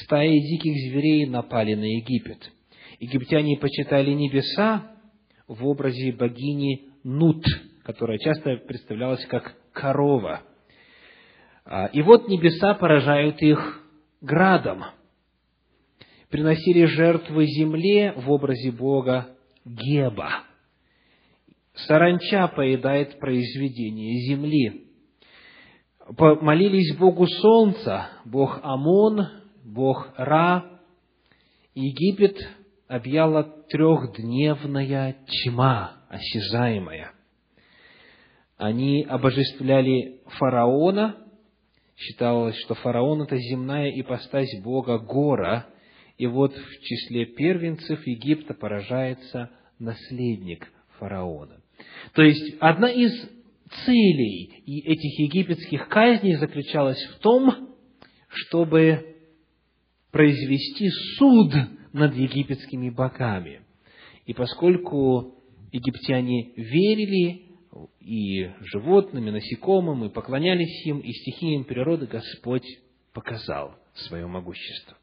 Стаи 0.05 0.39
диких 0.39 0.73
зверей 0.91 1.27
напали 1.27 1.75
на 1.75 1.85
Египет. 1.85 2.51
Египтяне 2.99 3.59
почитали 3.59 4.13
небеса 4.13 4.91
в 5.47 5.67
образе 5.67 6.13
богини 6.13 6.89
Нут, 7.05 7.45
которая 7.85 8.19
часто 8.19 8.57
представлялась 8.57 9.25
как 9.27 9.55
корова. 9.73 10.43
А, 11.65 11.87
и 11.87 12.01
вот 12.01 12.29
небеса 12.29 12.75
поражают 12.75 13.43
их 13.43 13.82
градом. 14.23 14.85
Приносили 16.31 16.87
жертвы 16.87 17.47
земле 17.47 18.15
в 18.17 18.31
образе 18.31 18.71
Бога 18.71 19.37
Геба. 19.65 20.45
Саранча 21.75 22.49
поедает 22.49 23.19
произведение 23.19 24.19
земли. 24.29 24.87
Молились 26.19 26.97
Богу 26.97 27.27
Солнца, 27.27 28.09
Бог 28.25 28.61
Амон, 28.63 29.27
Бог 29.65 30.13
Ра. 30.17 30.81
Египет 31.75 32.37
объяла 32.89 33.45
трехдневная 33.69 35.17
тьма, 35.27 36.03
осязаемая. 36.09 37.13
Они 38.59 39.05
обожествляли 39.05 40.21
фараона, 40.39 41.17
считалось, 42.03 42.57
что 42.65 42.75
фараон– 42.75 43.23
это 43.23 43.37
земная 43.37 43.91
ипостась 43.91 44.61
Бога 44.63 44.99
Гора, 44.99 45.67
и 46.19 46.27
вот 46.27 46.55
в 46.55 46.81
числе 46.83 47.27
первенцев 47.27 48.07
Египта 48.07 48.55
поражается 48.55 49.51
наследник 49.79 50.71
фараона. 50.99 51.61
То 52.15 52.23
есть, 52.23 52.57
одна 52.61 52.91
из 52.91 53.13
целей 53.85 54.63
этих 54.67 55.19
египетских 55.19 55.89
казней 55.89 56.37
заключалась 56.37 57.03
в 57.15 57.19
том, 57.21 57.75
чтобы 58.29 59.17
произвести 60.11 60.89
суд 61.19 61.53
над 61.93 62.15
египетскими 62.15 62.91
богами. 62.91 63.63
И 64.27 64.35
поскольку 64.35 65.43
египтяне 65.73 66.53
верили 66.57 67.52
и 68.01 68.51
животным, 68.61 69.29
и 69.29 69.31
насекомым, 69.31 70.05
и 70.05 70.11
поклонялись 70.11 70.87
им, 70.87 70.99
и 70.99 71.13
стихиям 71.13 71.65
природы, 71.65 72.07
Господь 72.07 72.67
показал 73.13 73.75
свое 73.95 74.27
могущество. 74.27 74.97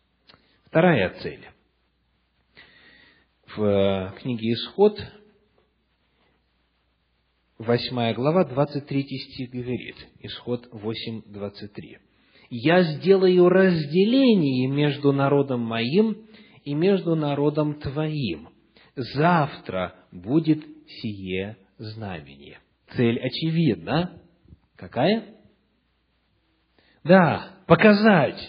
Вторая 0.66 1.10
цель. 1.22 1.48
В 3.56 4.14
книге 4.20 4.54
«Исход» 4.54 5.00
8 7.58 8.14
глава, 8.14 8.46
23 8.46 9.04
стих 9.04 9.50
говорит, 9.50 9.96
Исход 10.22 10.68
8, 10.72 11.24
23. 11.26 11.98
«Я 12.52 12.84
сделаю 12.84 13.50
разделение 13.50 14.68
между 14.68 15.12
народом 15.12 15.62
моим 15.62 16.26
и 16.64 16.74
между 16.74 17.16
народом 17.16 17.80
твоим. 17.80 18.50
Завтра 18.96 19.96
будет 20.12 20.64
сие 20.88 21.58
знамение». 21.80 22.60
Цель 22.96 23.20
очевидна. 23.20 24.22
Какая? 24.76 25.36
Да, 27.04 27.60
показать, 27.68 28.40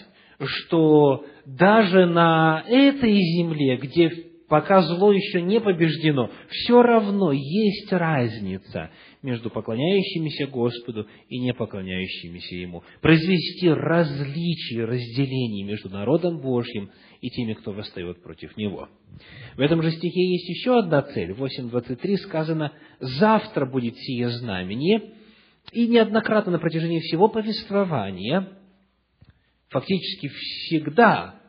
что 0.43 1.25
даже 1.45 2.05
на 2.05 2.63
этой 2.67 3.15
земле, 3.15 3.77
где 3.77 4.30
пока 4.51 4.81
зло 4.81 5.13
еще 5.13 5.41
не 5.41 5.61
побеждено, 5.61 6.29
все 6.49 6.81
равно 6.81 7.31
есть 7.31 7.89
разница 7.93 8.91
между 9.21 9.49
поклоняющимися 9.49 10.47
Господу 10.47 11.07
и 11.29 11.39
не 11.39 11.53
поклоняющимися 11.53 12.55
Ему. 12.57 12.83
Произвести 12.99 13.69
различие, 13.69 14.83
разделение 14.83 15.63
между 15.63 15.87
народом 15.87 16.41
Божьим 16.41 16.91
и 17.21 17.29
теми, 17.29 17.53
кто 17.53 17.71
восстает 17.71 18.21
против 18.23 18.57
Него. 18.57 18.89
В 19.55 19.61
этом 19.61 19.81
же 19.81 19.91
стихе 19.91 20.21
есть 20.21 20.49
еще 20.49 20.79
одна 20.79 21.01
цель. 21.01 21.31
В 21.31 21.41
8.23 21.41 22.17
сказано 22.17 22.73
«Завтра 22.99 23.65
будет 23.65 23.95
сие 23.99 24.31
знамение». 24.31 25.13
И 25.71 25.87
неоднократно 25.87 26.51
на 26.51 26.59
протяжении 26.59 26.99
всего 26.99 27.29
повествования, 27.29 28.49
фактически 29.69 30.27
всегда 30.27 31.40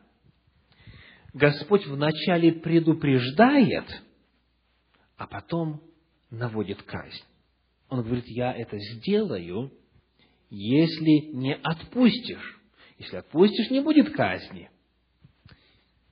Господь 1.34 1.86
вначале 1.86 2.52
предупреждает, 2.52 3.86
а 5.16 5.26
потом 5.26 5.82
наводит 6.30 6.82
казнь. 6.82 7.24
Он 7.88 8.02
говорит, 8.02 8.26
я 8.26 8.52
это 8.52 8.78
сделаю, 8.78 9.72
если 10.50 11.34
не 11.34 11.54
отпустишь. 11.54 12.60
Если 12.98 13.16
отпустишь, 13.16 13.70
не 13.70 13.80
будет 13.80 14.12
казни. 14.14 14.70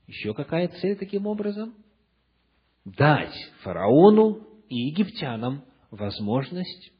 Еще 0.07 0.35
какая 0.35 0.69
цель 0.69 0.97
таким 0.97 1.27
образом? 1.27 1.75
Дать 2.85 3.35
фараону 3.63 4.47
и 4.69 4.77
египтянам 4.89 5.65
возможность 5.91 6.93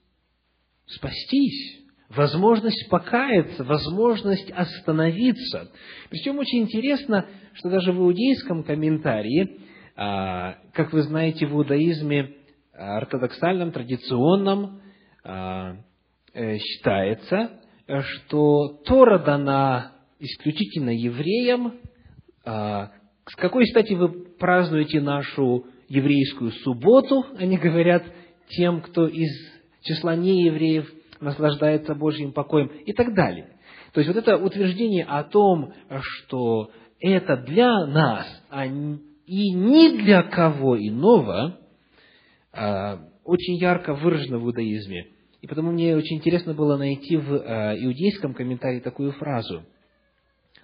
спастись 0.87 1.80
возможность 2.11 2.89
покаяться, 2.91 3.65
возможность 3.65 4.51
остановиться. 4.51 5.71
Причем 6.11 6.39
очень 6.39 6.63
интересно, 6.63 7.27
что 7.55 7.71
даже 7.71 7.93
в 7.93 7.99
иудейском 7.99 8.65
комментарии, 8.65 9.61
а, 9.97 10.57
как 10.73 10.93
вы 10.93 11.03
знаете, 11.03 11.47
в 11.47 11.53
иудаизме 11.53 12.35
ортодоксальном, 12.73 13.73
традиционном 13.73 14.81
а, 15.23 15.77
э, 16.33 16.59
считается, 16.59 17.61
что 17.87 18.81
Тора 18.87 19.19
дана 19.19 19.93
исключительно 20.19 20.91
евреям. 20.91 21.75
А, 22.45 22.91
с 23.27 23.37
какой 23.37 23.67
стати 23.67 23.93
вы 23.95 24.09
празднуете 24.37 25.01
нашу 25.01 25.67
еврейскую 25.89 26.51
субботу? 26.53 27.27
Они 27.37 27.57
говорят 27.57 28.03
тем, 28.49 28.81
кто 28.81 29.07
из 29.07 29.31
числа 29.83 30.17
неевреев– 30.17 30.91
наслаждается 31.21 31.95
Божьим 31.95 32.33
покоем 32.33 32.69
и 32.69 32.93
так 32.93 33.15
далее. 33.15 33.57
То 33.93 34.01
есть 34.01 34.13
вот 34.13 34.17
это 34.17 34.37
утверждение 34.37 35.05
о 35.05 35.25
том, 35.25 35.73
что 36.01 36.71
это 37.01 37.37
для 37.37 37.87
нас, 37.87 38.27
а 38.51 38.67
и 38.67 39.53
не 39.53 39.99
для 39.99 40.23
кого 40.23 40.77
иного, 40.77 41.59
а, 42.53 43.01
очень 43.25 43.57
ярко 43.57 43.95
выражено 43.95 44.39
в 44.39 44.45
иудаизме. 44.45 45.09
И 45.41 45.47
потому 45.47 45.73
мне 45.73 45.97
очень 45.97 46.17
интересно 46.17 46.53
было 46.53 46.77
найти 46.77 47.17
в 47.17 47.35
а, 47.35 47.75
иудейском 47.77 48.35
комментарии 48.35 48.81
такую 48.81 49.13
фразу 49.13 49.65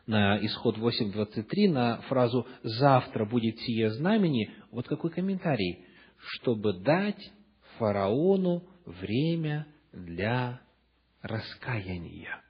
на 0.06 0.38
исход 0.44 0.78
8.23, 0.78 1.70
на 1.70 1.96
фразу 2.02 2.46
«завтра 2.62 3.24
будет 3.24 3.58
сие 3.60 3.90
знамени», 3.90 4.50
вот 4.70 4.86
какой 4.86 5.10
комментарий, 5.10 5.84
чтобы 6.18 6.74
дать 6.74 7.32
фараону 7.78 8.62
время 8.84 9.66
для 9.96 10.60
раскаяния, 11.22 12.42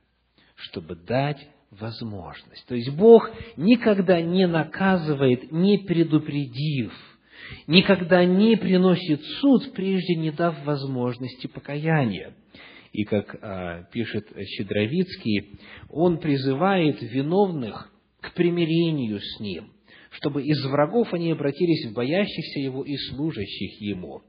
чтобы 0.56 0.96
дать 0.96 1.48
возможность. 1.70 2.66
То 2.66 2.74
есть 2.74 2.90
Бог 2.90 3.30
никогда 3.56 4.20
не 4.20 4.46
наказывает, 4.46 5.50
не 5.52 5.78
предупредив, 5.78 6.92
никогда 7.66 8.24
не 8.24 8.56
приносит 8.56 9.22
суд, 9.40 9.72
прежде 9.72 10.16
не 10.16 10.30
дав 10.30 10.64
возможности 10.64 11.46
покаяния. 11.46 12.34
И 12.92 13.04
как 13.04 13.36
а, 13.42 13.82
пишет 13.92 14.26
Щедровицкий, 14.34 15.58
он 15.90 16.18
призывает 16.18 17.02
виновных 17.02 17.92
к 18.20 18.32
примирению 18.32 19.20
с 19.20 19.40
ним, 19.40 19.72
чтобы 20.10 20.42
из 20.42 20.64
врагов 20.64 21.12
они 21.12 21.30
обратились 21.30 21.90
в 21.90 21.94
боящихся 21.94 22.60
его 22.60 22.82
и 22.84 22.96
служащих 22.96 23.80
ему. 23.82 24.22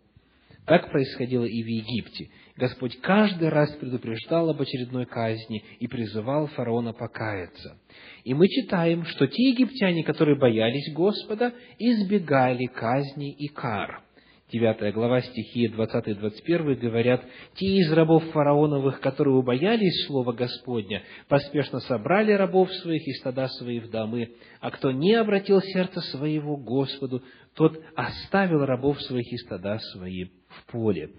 Так 0.67 0.91
происходило 0.91 1.45
и 1.45 1.63
в 1.63 1.65
Египте. 1.65 2.29
Господь 2.57 2.99
каждый 2.99 3.47
раз 3.47 3.71
предупреждал 3.77 4.49
об 4.49 4.61
очередной 4.61 5.05
казни 5.05 5.63
и 5.79 5.87
призывал 5.87 6.47
фараона 6.47 6.91
покаяться. 6.91 7.77
И 8.25 8.33
мы 8.33 8.49
читаем, 8.49 9.05
что 9.05 9.27
те 9.27 9.51
египтяне, 9.51 10.03
которые 10.03 10.37
боялись 10.37 10.93
Господа, 10.93 11.53
избегали 11.79 12.65
казни 12.65 13.31
и 13.31 13.47
кар. 13.47 14.03
9 14.51 14.93
глава 14.93 15.21
стихи 15.21 15.69
20-21 15.69 16.75
говорят, 16.75 17.23
«Те 17.55 17.65
из 17.65 17.91
рабов 17.93 18.25
фараоновых, 18.31 18.99
которые 18.99 19.35
убоялись 19.35 20.05
слова 20.05 20.33
Господня, 20.33 21.01
поспешно 21.29 21.79
собрали 21.79 22.33
рабов 22.33 22.69
своих 22.73 23.07
и 23.07 23.13
стада 23.13 23.47
свои 23.47 23.79
в 23.79 23.89
домы, 23.89 24.35
а 24.59 24.71
кто 24.71 24.91
не 24.91 25.13
обратил 25.15 25.61
сердце 25.61 26.01
своего 26.01 26.57
Господу, 26.57 27.23
тот 27.55 27.77
оставил 27.95 28.65
рабов 28.65 29.01
своих 29.01 29.31
и 29.31 29.37
стада 29.37 29.79
свои 29.93 30.25
в 30.57 30.71
поле». 30.71 31.11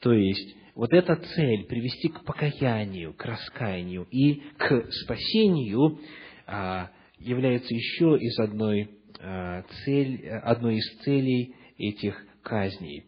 То 0.00 0.12
есть, 0.12 0.56
вот 0.74 0.92
эта 0.92 1.16
цель– 1.16 1.64
привести 1.68 2.08
к 2.08 2.24
покаянию, 2.24 3.14
к 3.14 3.24
раскаянию 3.24 4.06
и 4.10 4.42
к 4.58 4.90
спасению 4.90 5.98
а, 6.46 6.90
является 7.18 7.74
еще 7.74 8.16
из 8.18 8.38
одной, 8.38 8.90
а, 9.20 9.62
цель, 9.84 10.28
одной 10.28 10.76
из 10.76 10.98
целей 11.02 11.54
этих 11.78 12.22
казней. 12.42 13.04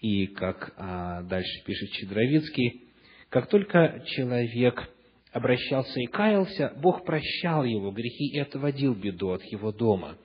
И, 0.00 0.26
как 0.26 0.74
а, 0.76 1.22
дальше 1.22 1.64
пишет 1.64 1.90
Чедровицкий, 1.92 2.82
как 3.30 3.48
только 3.48 4.04
человек 4.06 4.88
обращался 5.32 6.00
и 6.00 6.06
каялся, 6.06 6.72
Бог 6.80 7.04
прощал 7.04 7.64
его 7.64 7.90
грехи 7.90 8.28
и 8.32 8.38
отводил 8.38 8.94
беду 8.94 9.30
от 9.30 9.42
его 9.44 9.72
дома. 9.72 10.16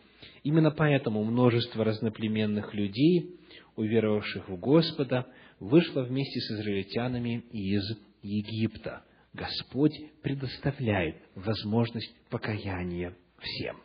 Именно 0.44 0.72
поэтому 0.72 1.24
множество 1.24 1.84
разноплеменных 1.84 2.74
людей, 2.74 3.36
уверовавших 3.76 4.50
в 4.50 4.58
Господа, 4.58 5.28
вышло 5.60 6.02
вместе 6.02 6.40
с 6.40 6.52
израильтянами 6.52 7.44
из 7.52 7.84
Египта. 8.22 9.04
Господь 9.34 9.94
предоставляет 10.22 11.18
возможность 11.36 12.14
покаяния 12.30 13.16
всем. 13.40 13.78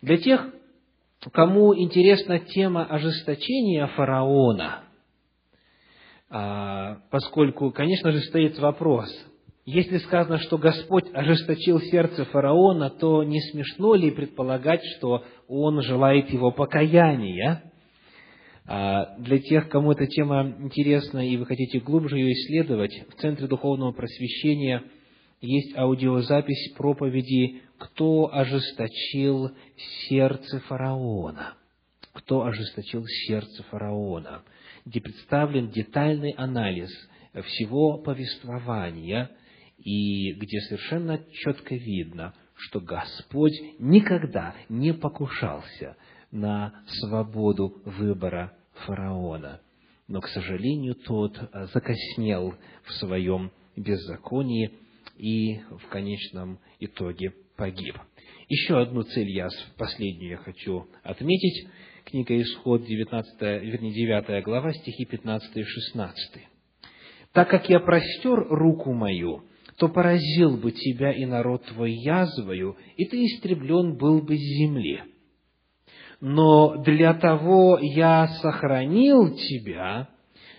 Для 0.00 0.16
тех, 0.16 0.52
кому 1.32 1.76
интересна 1.76 2.38
тема 2.38 2.84
ожесточения 2.84 3.86
фараона, 3.88 4.84
а, 6.30 7.00
поскольку, 7.10 7.70
конечно 7.70 8.10
же, 8.10 8.20
стоит 8.20 8.58
вопрос, 8.58 9.10
если 9.64 9.98
сказано, 9.98 10.38
что 10.38 10.58
Господь 10.58 11.04
ожесточил 11.12 11.78
сердце 11.80 12.24
фараона, 12.24 12.90
то 12.90 13.22
не 13.22 13.40
смешно 13.40 13.94
ли 13.94 14.10
предполагать, 14.10 14.82
что 14.96 15.24
он 15.46 15.82
желает 15.82 16.30
его 16.30 16.50
покаяния? 16.50 17.71
А, 18.66 19.16
для 19.18 19.38
тех, 19.38 19.68
кому 19.68 19.92
эта 19.92 20.06
тема 20.06 20.54
интересна 20.60 21.26
и 21.26 21.36
вы 21.36 21.46
хотите 21.46 21.80
глубже 21.80 22.18
ее 22.18 22.32
исследовать, 22.32 22.92
в 23.10 23.20
Центре 23.20 23.46
Духовного 23.46 23.92
Просвещения 23.92 24.84
есть 25.40 25.76
аудиозапись 25.76 26.72
проповеди 26.76 27.62
кто 27.82 28.32
ожесточил 28.32 29.50
сердце 30.06 30.60
фараона. 30.60 31.54
Кто 32.12 32.44
ожесточил 32.44 33.04
сердце 33.26 33.64
фараона, 33.64 34.42
где 34.84 35.00
представлен 35.00 35.70
детальный 35.70 36.30
анализ 36.30 36.90
всего 37.44 37.98
повествования, 37.98 39.30
и 39.78 40.32
где 40.34 40.60
совершенно 40.60 41.24
четко 41.32 41.74
видно, 41.74 42.34
что 42.54 42.80
Господь 42.80 43.58
никогда 43.80 44.54
не 44.68 44.94
покушался 44.94 45.96
на 46.32 46.82
свободу 46.86 47.80
выбора 47.84 48.52
фараона. 48.86 49.60
Но, 50.08 50.20
к 50.20 50.28
сожалению, 50.28 50.94
тот 50.94 51.38
закоснел 51.72 52.54
в 52.84 52.92
своем 52.94 53.52
беззаконии 53.76 54.72
и 55.16 55.58
в 55.58 55.88
конечном 55.88 56.58
итоге 56.80 57.32
погиб. 57.56 57.96
Еще 58.48 58.80
одну 58.80 59.02
цель 59.02 59.30
я, 59.30 59.48
последнюю 59.78 60.32
я 60.32 60.36
хочу 60.36 60.86
отметить. 61.02 61.68
Книга 62.04 62.40
Исход, 62.42 62.84
19, 62.84 63.40
вернее, 63.40 63.92
9 63.94 64.44
глава, 64.44 64.72
стихи 64.72 65.04
15 65.04 65.56
и 65.56 65.62
16. 65.62 66.42
«Так 67.32 67.48
как 67.48 67.68
я 67.70 67.80
простер 67.80 68.46
руку 68.48 68.92
мою, 68.92 69.44
то 69.78 69.88
поразил 69.88 70.56
бы 70.56 70.72
тебя 70.72 71.12
и 71.12 71.24
народ 71.24 71.64
твой 71.66 71.92
язвою, 71.92 72.76
и 72.96 73.06
ты 73.06 73.24
истреблен 73.24 73.96
был 73.96 74.20
бы 74.20 74.36
с 74.36 74.40
земли. 74.40 75.02
Но 76.22 76.76
для 76.76 77.14
того 77.14 77.80
я 77.80 78.28
сохранил 78.40 79.34
тебя, 79.34 80.08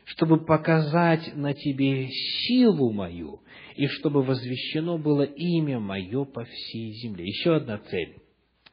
чтобы 0.03 0.43
показать 0.43 1.38
на 1.38 1.53
тебе 1.53 2.09
силу 2.09 2.91
мою, 2.91 3.41
и 3.78 3.88
чтобы 3.88 4.24
возвещено 4.24 4.97
было 4.97 5.22
имя 5.24 5.80
мое 5.80 6.26
по 6.26 6.43
всей 6.43 6.91
земле. 6.95 7.28
Еще 7.28 7.55
одна 7.55 7.78
цель. 7.78 8.18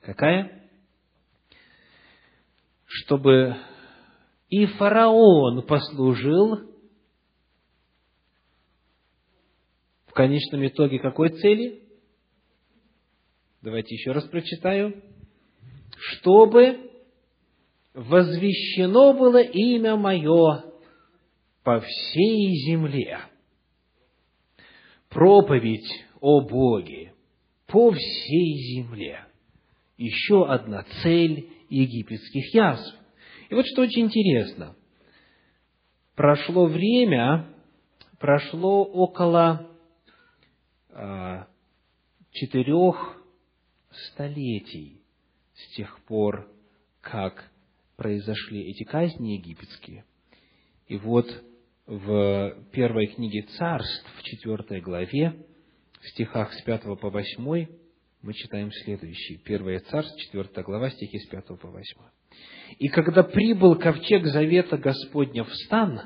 Какая? 0.00 0.68
Чтобы 2.86 3.56
и 4.48 4.66
фараон 4.66 5.64
послужил 5.64 6.72
в 10.08 10.12
конечном 10.12 10.66
итоге 10.66 10.98
какой 10.98 11.28
цели? 11.28 11.84
Давайте 13.62 13.94
еще 13.94 14.10
раз 14.10 14.24
прочитаю. 14.24 15.00
Чтобы 16.00 16.90
возвещено 17.92 19.12
было 19.12 19.42
имя 19.42 19.96
мое 19.96 20.64
по 21.62 21.80
всей 21.80 22.54
земле 22.66 23.20
проповедь 25.10 26.06
о 26.20 26.40
Боге 26.40 27.12
по 27.66 27.92
всей 27.92 28.54
земле. 28.74 29.26
Еще 29.98 30.46
одна 30.46 30.84
цель 31.02 31.50
египетских 31.68 32.54
язв. 32.54 32.96
И 33.50 33.54
вот 33.54 33.66
что 33.66 33.82
очень 33.82 34.06
интересно. 34.06 34.74
Прошло 36.16 36.66
время, 36.66 37.46
прошло 38.18 38.84
около 38.84 39.68
а, 40.90 41.46
четырех 42.32 43.22
столетий 43.90 44.99
с 45.64 45.76
тех 45.76 45.98
пор, 46.04 46.48
как 47.00 47.50
произошли 47.96 48.70
эти 48.70 48.84
казни 48.84 49.34
египетские. 49.34 50.04
И 50.86 50.96
вот 50.96 51.26
в 51.86 52.64
первой 52.72 53.08
книге 53.08 53.42
Царств, 53.58 54.06
в 54.18 54.22
четвертой 54.22 54.80
главе, 54.80 55.34
в 56.00 56.08
стихах 56.08 56.52
с 56.52 56.62
пятого 56.62 56.94
по 56.96 57.10
восьмой, 57.10 57.68
мы 58.22 58.32
читаем 58.34 58.70
следующий. 58.84 59.38
Первое 59.38 59.80
Царств, 59.80 60.18
четвертая 60.20 60.64
глава, 60.64 60.90
стихи 60.90 61.18
с 61.18 61.28
пятого 61.28 61.56
по 61.56 61.68
восьмой. 61.68 62.08
«И 62.78 62.88
когда 62.88 63.22
прибыл 63.22 63.76
ковчег 63.76 64.26
завета 64.26 64.78
Господня 64.78 65.44
в 65.44 65.52
стан, 65.52 66.00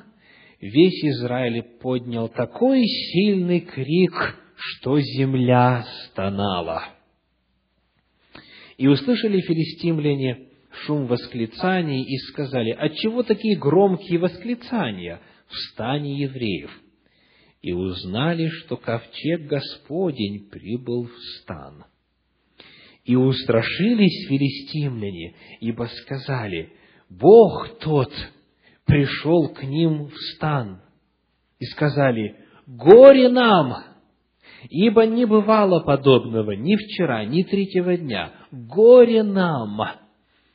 весь 0.61 1.05
Израиль 1.05 1.63
поднял 1.81 2.29
такой 2.29 2.83
сильный 2.85 3.61
крик, 3.61 4.37
что 4.57 4.99
земля 5.01 5.85
стонала. 6.07 6.94
И 8.77 8.89
услышали 8.89 9.41
филистимляне 9.41 10.49
шум 10.87 11.07
восклицаний 11.07 12.03
и 12.03 12.17
сказали, 12.31 12.71
отчего 12.71 13.23
такие 13.23 13.57
громкие 13.57 14.19
восклицания– 14.19 15.21
в 15.49 15.57
стане 15.71 16.19
евреев, 16.23 16.71
и 17.63 17.73
узнали, 17.73 18.49
что 18.49 18.77
ковчег 18.77 19.43
Господень 19.43 20.49
прибыл 20.51 21.05
в 21.05 21.19
стан. 21.41 21.85
И 23.05 23.17
устрашились 23.17 24.29
филистимляне, 24.29 25.35
ибо 25.61 25.89
сказали, 26.03 26.73
Бог 27.09 27.79
тот 27.81 28.13
пришел 28.87 29.49
к 29.49 29.63
ним 29.63 30.07
в 30.07 30.17
стан. 30.35 30.81
И 31.59 31.67
сказали, 31.67 32.37
горе 32.67 33.29
нам, 33.29 33.85
ибо 34.71 35.07
не 35.07 35.25
бывало 35.25 35.81
подобного 35.81 36.53
ни 36.53 36.77
вчера, 36.77 37.25
ни 37.25 37.43
третьего 37.43 37.97
дня. 37.97 38.33
Горе 38.51 39.23
нам! 39.23 39.79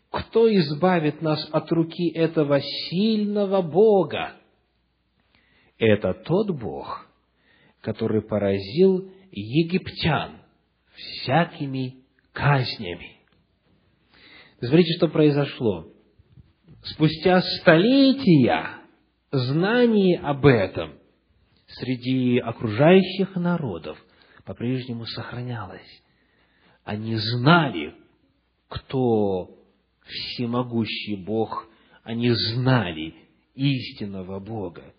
Кто 0.10 0.51
избавит 0.53 1.22
нас 1.22 1.47
от 1.51 1.72
руки 1.72 2.10
этого 2.10 2.60
сильного 2.62 3.62
Бога? 3.62 4.39
это 5.80 6.14
тот 6.14 6.51
Бог, 6.51 7.07
который 7.82 8.22
поразил 8.22 9.10
египтян 9.32 10.41
всякими 10.93 12.03
казнями. 12.34 13.18
Смотрите, 14.60 14.93
что 14.97 15.07
произошло. 15.07 15.88
Спустя 16.84 17.41
столетия 17.62 18.68
знание 19.32 20.20
об 20.20 20.45
этом 20.45 20.98
среди 21.74 22.39
окружающих 22.39 23.36
народов 23.36 23.97
по-прежнему 24.45 25.05
сохранялась. 25.05 26.03
Они 26.84 27.15
знали, 27.15 27.95
кто 28.67 29.57
всемогущий 30.03 31.24
Бог, 31.24 31.67
они 32.03 32.32
знали 32.32 33.13
истинного 33.53 34.39
Бога 34.39 34.93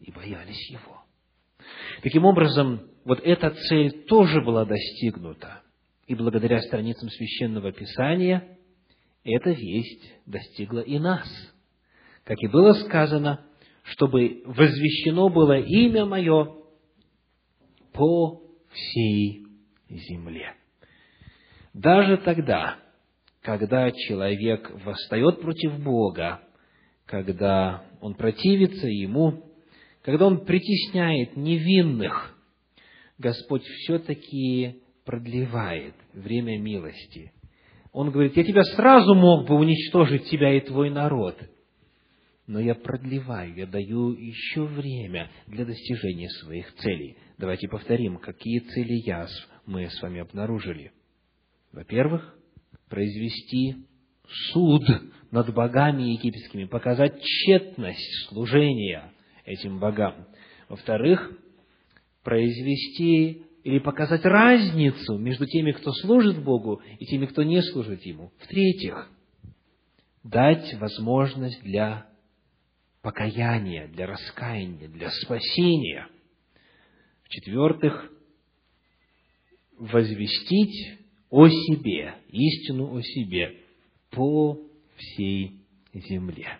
и 0.00 0.12
боялись 0.12 0.70
Его. 0.70 1.02
Таким 2.02 2.24
образом, 2.24 2.88
вот 3.04 3.20
эта 3.20 3.50
цель 3.50 4.04
тоже 4.04 4.40
была 4.42 4.64
достигнута. 4.64 5.62
И 6.06 6.14
благодаря 6.14 6.60
страницам 6.60 7.08
Священного 7.08 7.72
Писания 7.72 8.58
эта 9.24 9.50
весть 9.50 10.14
достигла 10.26 10.80
и 10.80 10.98
нас. 10.98 11.28
Как 12.24 12.38
и 12.40 12.46
было 12.46 12.74
сказано, 12.74 13.45
чтобы 13.86 14.42
возвещено 14.44 15.28
было 15.28 15.58
имя 15.58 16.04
Мое 16.04 16.56
по 17.92 18.42
всей 18.70 19.46
земле. 19.88 20.54
Даже 21.72 22.16
тогда, 22.18 22.78
когда 23.42 23.90
человек 23.90 24.70
восстает 24.84 25.40
против 25.40 25.78
Бога, 25.82 26.40
когда 27.04 27.84
он 28.00 28.14
противится 28.14 28.88
Ему, 28.88 29.44
когда 30.02 30.26
он 30.26 30.44
притесняет 30.44 31.36
невинных, 31.36 32.36
Господь 33.18 33.62
все-таки 33.62 34.82
продлевает 35.04 35.94
время 36.12 36.58
милости. 36.58 37.32
Он 37.92 38.10
говорит, 38.10 38.36
я 38.36 38.44
тебя 38.44 38.62
сразу 38.62 39.14
мог 39.14 39.46
бы 39.46 39.54
уничтожить, 39.54 40.28
тебя 40.28 40.52
и 40.54 40.60
твой 40.60 40.90
народ, 40.90 41.38
но 42.46 42.60
я 42.60 42.74
продлеваю, 42.74 43.54
я 43.54 43.66
даю 43.66 44.12
еще 44.12 44.64
время 44.64 45.30
для 45.46 45.64
достижения 45.64 46.28
своих 46.28 46.72
целей. 46.76 47.16
Давайте 47.38 47.68
повторим, 47.68 48.18
какие 48.18 48.60
цели 48.60 48.94
язв 49.04 49.48
мы 49.66 49.88
с 49.90 50.00
вами 50.00 50.20
обнаружили. 50.20 50.92
Во-первых, 51.72 52.38
произвести 52.88 53.86
суд 54.52 54.82
над 55.30 55.52
богами 55.52 56.14
египетскими, 56.14 56.64
показать 56.64 57.20
тщетность 57.20 58.28
служения 58.28 59.12
этим 59.44 59.78
богам. 59.78 60.26
Во-вторых, 60.68 61.32
произвести 62.22 63.42
или 63.64 63.78
показать 63.80 64.24
разницу 64.24 65.18
между 65.18 65.46
теми, 65.46 65.72
кто 65.72 65.92
служит 65.92 66.42
Богу, 66.42 66.80
и 67.00 67.04
теми, 67.06 67.26
кто 67.26 67.42
не 67.42 67.60
служит 67.62 68.02
Ему. 68.02 68.30
В-третьих, 68.38 69.10
дать 70.22 70.74
возможность 70.74 71.62
для 71.62 72.06
покаяния, 73.06 73.86
для 73.86 74.04
раскаяния, 74.08 74.88
для 74.88 75.08
спасения. 75.12 76.08
В-четвертых, 77.22 78.10
возвестить 79.78 80.98
о 81.30 81.46
себе, 81.46 82.16
истину 82.30 82.92
о 82.92 83.00
себе 83.02 83.60
по 84.10 84.60
всей 84.96 85.60
земле. 85.94 86.58